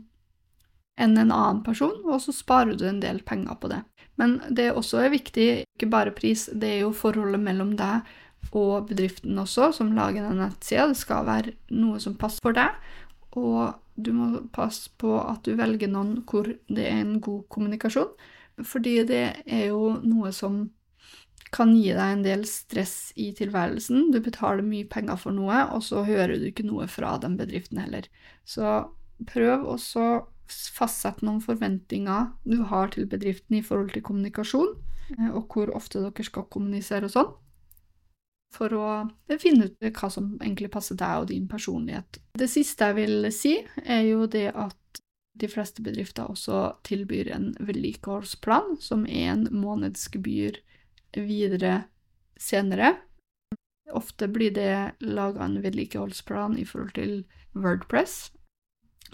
enn 0.97 1.19
en 1.21 1.29
annen 1.29 1.59
person, 1.61 1.99
og 2.09 2.23
så 2.25 2.33
sparer 2.33 2.73
du 2.73 2.87
en 2.89 3.03
del 3.03 3.19
penger 3.29 3.59
på 3.61 3.69
det. 3.69 3.83
Men 4.17 4.39
det 4.49 4.71
også 4.73 5.03
er 5.05 5.13
viktig, 5.13 5.49
ikke 5.77 5.91
bare 5.93 6.15
pris, 6.17 6.47
det 6.49 6.71
er 6.71 6.79
jo 6.87 6.95
forholdet 6.97 7.43
mellom 7.45 7.75
deg 7.77 8.07
og 8.53 8.89
bedriften 8.91 9.39
også, 9.39 9.73
som 9.75 9.95
lager 9.97 10.27
den 10.27 10.41
nettsida. 10.41 10.89
Det 10.91 11.01
skal 11.01 11.27
være 11.27 11.57
noe 11.75 12.01
som 12.03 12.17
passer 12.19 12.45
for 12.45 12.57
deg, 12.57 12.77
og 13.37 13.77
du 13.97 14.13
må 14.13 14.29
passe 14.53 14.91
på 15.01 15.15
at 15.23 15.45
du 15.47 15.57
velger 15.57 15.91
noen 15.91 16.21
hvor 16.29 16.49
det 16.49 16.85
er 16.85 17.01
en 17.01 17.21
god 17.21 17.47
kommunikasjon, 17.53 18.13
fordi 18.65 18.99
det 19.09 19.25
er 19.45 19.69
jo 19.71 19.97
noe 20.05 20.33
som 20.33 20.67
kan 21.55 21.73
gi 21.77 21.93
deg 21.95 22.13
en 22.13 22.25
del 22.25 22.45
stress 22.49 23.13
i 23.21 23.31
tilværelsen. 23.37 24.11
Du 24.13 24.19
betaler 24.25 24.67
mye 24.67 24.89
penger 24.91 25.19
for 25.21 25.37
noe, 25.37 25.63
og 25.73 25.85
så 25.87 26.03
hører 26.05 26.37
du 26.37 26.49
ikke 26.49 26.67
noe 26.67 26.89
fra 26.91 27.15
den 27.23 27.37
bedriften 27.39 27.81
heller. 27.81 28.09
Så 28.45 28.89
prøv 29.31 29.65
også 29.77 30.27
fastsette 30.47 31.27
noen 31.27 31.41
forventninger 31.43 32.33
du 32.47 32.61
har 32.71 32.93
til 32.95 33.09
bedriften 33.11 33.59
i 33.59 33.65
forhold 33.65 33.95
til 33.95 34.05
kommunikasjon, 34.07 34.75
eh, 35.17 35.31
og 35.31 35.47
hvor 35.53 35.73
ofte 35.75 36.03
dere 36.03 36.27
skal 36.27 36.49
kommunisere 36.53 37.09
og 37.09 37.15
sånn 37.15 37.35
for 38.55 38.73
å 38.73 38.89
finne 39.41 39.69
ut 39.69 39.89
hva 39.99 40.11
som 40.13 40.35
egentlig 40.41 40.71
passer 40.73 40.99
deg 40.99 41.23
og 41.23 41.31
din 41.31 41.49
personlighet. 41.51 42.21
Det 42.39 42.49
siste 42.51 42.91
jeg 42.91 42.99
vil 43.01 43.31
si, 43.35 43.57
er 43.85 44.07
jo 44.09 44.27
det 44.31 44.49
at 44.55 45.03
de 45.37 45.49
fleste 45.53 45.83
bedrifter 45.85 46.31
også 46.33 46.79
tilbyr 46.89 47.29
en 47.35 47.51
vedlikeholdsplan, 47.61 48.79
som 48.81 49.05
er 49.05 49.35
en 49.35 49.45
månedsgebyr 49.53 50.63
videre 51.17 51.83
senere. 52.41 52.95
Ofte 53.93 54.29
blir 54.33 54.55
det 54.57 54.97
laga 55.05 55.45
en 55.45 55.61
vedlikeholdsplan 55.63 56.57
i 56.59 56.65
forhold 56.65 56.95
til 56.97 57.13
Wordpress. 57.57 58.33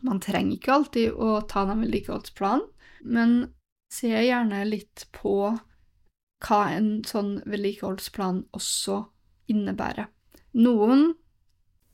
Man 0.02 0.22
trenger 0.22 0.56
ikke 0.56 0.76
alltid 0.76 1.18
å 1.18 1.42
ta 1.50 1.66
den 1.68 1.82
vedlikeholdsplanen, 1.84 2.64
men 3.02 3.52
se 3.92 4.10
gjerne 4.14 4.62
litt 4.64 5.06
på 5.14 5.52
hva 6.42 6.60
en 6.74 7.02
sånn 7.06 7.36
vedlikeholdsplan 7.46 8.46
også 8.56 9.02
innebærer. 9.50 10.08
Noen 10.52 11.12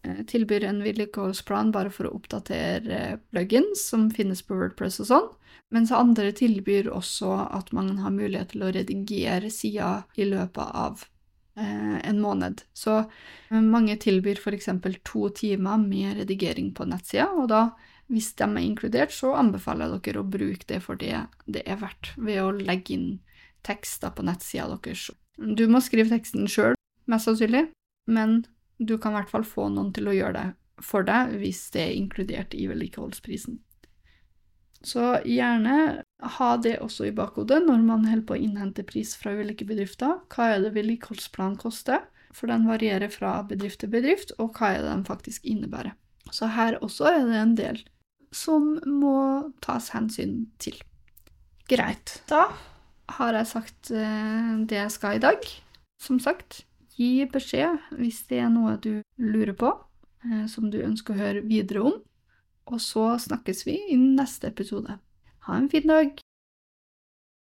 eh, 0.02 0.24
tilbyr 0.26 0.66
en 0.68 0.80
vedlikeholdsplan 0.82 1.72
bare 1.74 1.92
for 1.94 2.08
å 2.08 2.16
oppdatere 2.18 2.96
eh, 2.96 3.18
plugins 3.30 3.84
som 3.90 4.08
finnes 4.14 4.42
på 4.42 4.58
Wordpress 4.58 5.00
og 5.04 5.10
sånn, 5.10 5.28
mens 5.74 5.92
andre 5.94 6.32
tilbyr 6.36 6.90
også 6.90 7.34
at 7.54 7.70
man 7.76 7.98
har 8.02 8.14
mulighet 8.14 8.54
til 8.54 8.66
å 8.66 8.72
redigere 8.74 9.52
sida 9.52 9.92
i 10.18 10.26
løpet 10.28 10.74
av 10.82 11.04
eh, 11.60 11.98
en 12.02 12.22
måned. 12.24 12.64
Så 12.74 13.02
mange 13.52 13.98
tilbyr 14.00 14.40
f.eks. 14.42 14.72
to 15.06 15.28
timer 15.36 15.78
med 15.82 16.18
redigering 16.22 16.72
på 16.74 16.88
nettsida, 16.88 17.30
og 17.36 17.50
da, 17.52 17.62
hvis 18.08 18.32
de 18.40 18.48
er 18.48 18.64
inkludert, 18.64 19.14
så 19.14 19.36
anbefaler 19.36 19.92
jeg 19.98 20.08
dere 20.08 20.24
å 20.24 20.30
bruke 20.36 20.66
det 20.68 20.82
for 20.84 20.98
det 20.98 21.26
det 21.46 21.62
er 21.68 21.80
verdt, 21.84 22.14
ved 22.16 22.42
å 22.42 22.52
legge 22.56 22.96
inn 22.96 23.08
tekster 23.66 24.14
på 24.16 24.24
nettsida 24.24 24.70
deres. 24.80 25.10
Du 25.38 25.68
må 25.70 25.82
skrive 25.84 26.10
teksten 26.10 26.48
sjøl, 26.50 26.77
mest 27.10 27.28
sannsynlig, 27.28 27.68
men 28.08 28.42
du 28.78 28.96
kan 28.98 29.14
i 29.14 29.18
hvert 29.18 29.32
fall 29.32 29.46
få 29.46 29.68
noen 29.72 29.92
til 29.96 30.10
å 30.10 30.16
gjøre 30.16 30.36
det 30.38 30.48
for 30.84 31.06
deg 31.06 31.34
hvis 31.40 31.64
det 31.74 31.82
er 31.82 31.96
inkludert 31.96 32.54
i 32.54 32.68
vedlikeholdsprisen. 32.70 33.58
Så 34.86 35.02
gjerne 35.26 36.04
ha 36.38 36.50
det 36.62 36.76
også 36.84 37.08
i 37.08 37.14
bakhodet 37.14 37.58
når 37.64 37.82
man 37.82 38.06
holder 38.06 38.26
på 38.28 38.36
å 38.36 38.42
innhente 38.42 38.84
pris 38.86 39.16
fra 39.18 39.32
ulike 39.34 39.66
bedrifter. 39.66 40.20
Hva 40.30 40.52
er 40.52 40.62
det 40.62 40.76
vedlikeholdsplanen 40.76 41.58
koster? 41.58 42.04
For 42.30 42.50
den 42.50 42.68
varierer 42.68 43.10
fra 43.10 43.40
bedrift 43.48 43.80
til 43.82 43.90
bedrift, 43.90 44.34
og 44.38 44.58
hva 44.58 44.74
er 44.74 44.84
det 44.84 44.92
den 44.92 45.06
faktisk 45.08 45.46
innebærer. 45.48 45.96
Så 46.30 46.50
her 46.54 46.76
også 46.84 47.08
er 47.10 47.22
det 47.26 47.38
en 47.40 47.56
del 47.58 47.82
som 48.34 48.74
må 48.84 49.18
tas 49.64 49.88
hensyn 49.94 50.44
til. 50.60 50.76
Greit. 51.68 52.20
Da 52.28 52.46
har 53.18 53.34
jeg 53.34 53.50
sagt 53.50 53.90
eh, 53.90 54.52
det 54.68 54.78
jeg 54.78 54.94
skal 54.94 55.18
i 55.18 55.24
dag. 55.24 55.48
Som 55.98 56.20
sagt, 56.22 56.62
Gi 56.98 57.26
beskjed 57.30 57.78
hvis 57.94 58.24
det 58.30 58.40
er 58.42 58.50
noe 58.50 58.74
du 58.82 59.02
lurer 59.22 59.54
på, 59.58 59.70
eh, 60.26 60.46
som 60.50 60.70
du 60.72 60.80
ønsker 60.82 61.14
å 61.14 61.22
høre 61.22 61.44
videre 61.46 61.84
om. 61.92 62.00
Og 62.68 62.80
så 62.84 63.12
snakkes 63.22 63.64
vi 63.68 63.78
i 63.94 63.96
neste 63.96 64.50
episode. 64.50 64.98
Ha 65.46 65.56
en 65.56 65.70
fin 65.72 65.86
dag! 65.88 66.18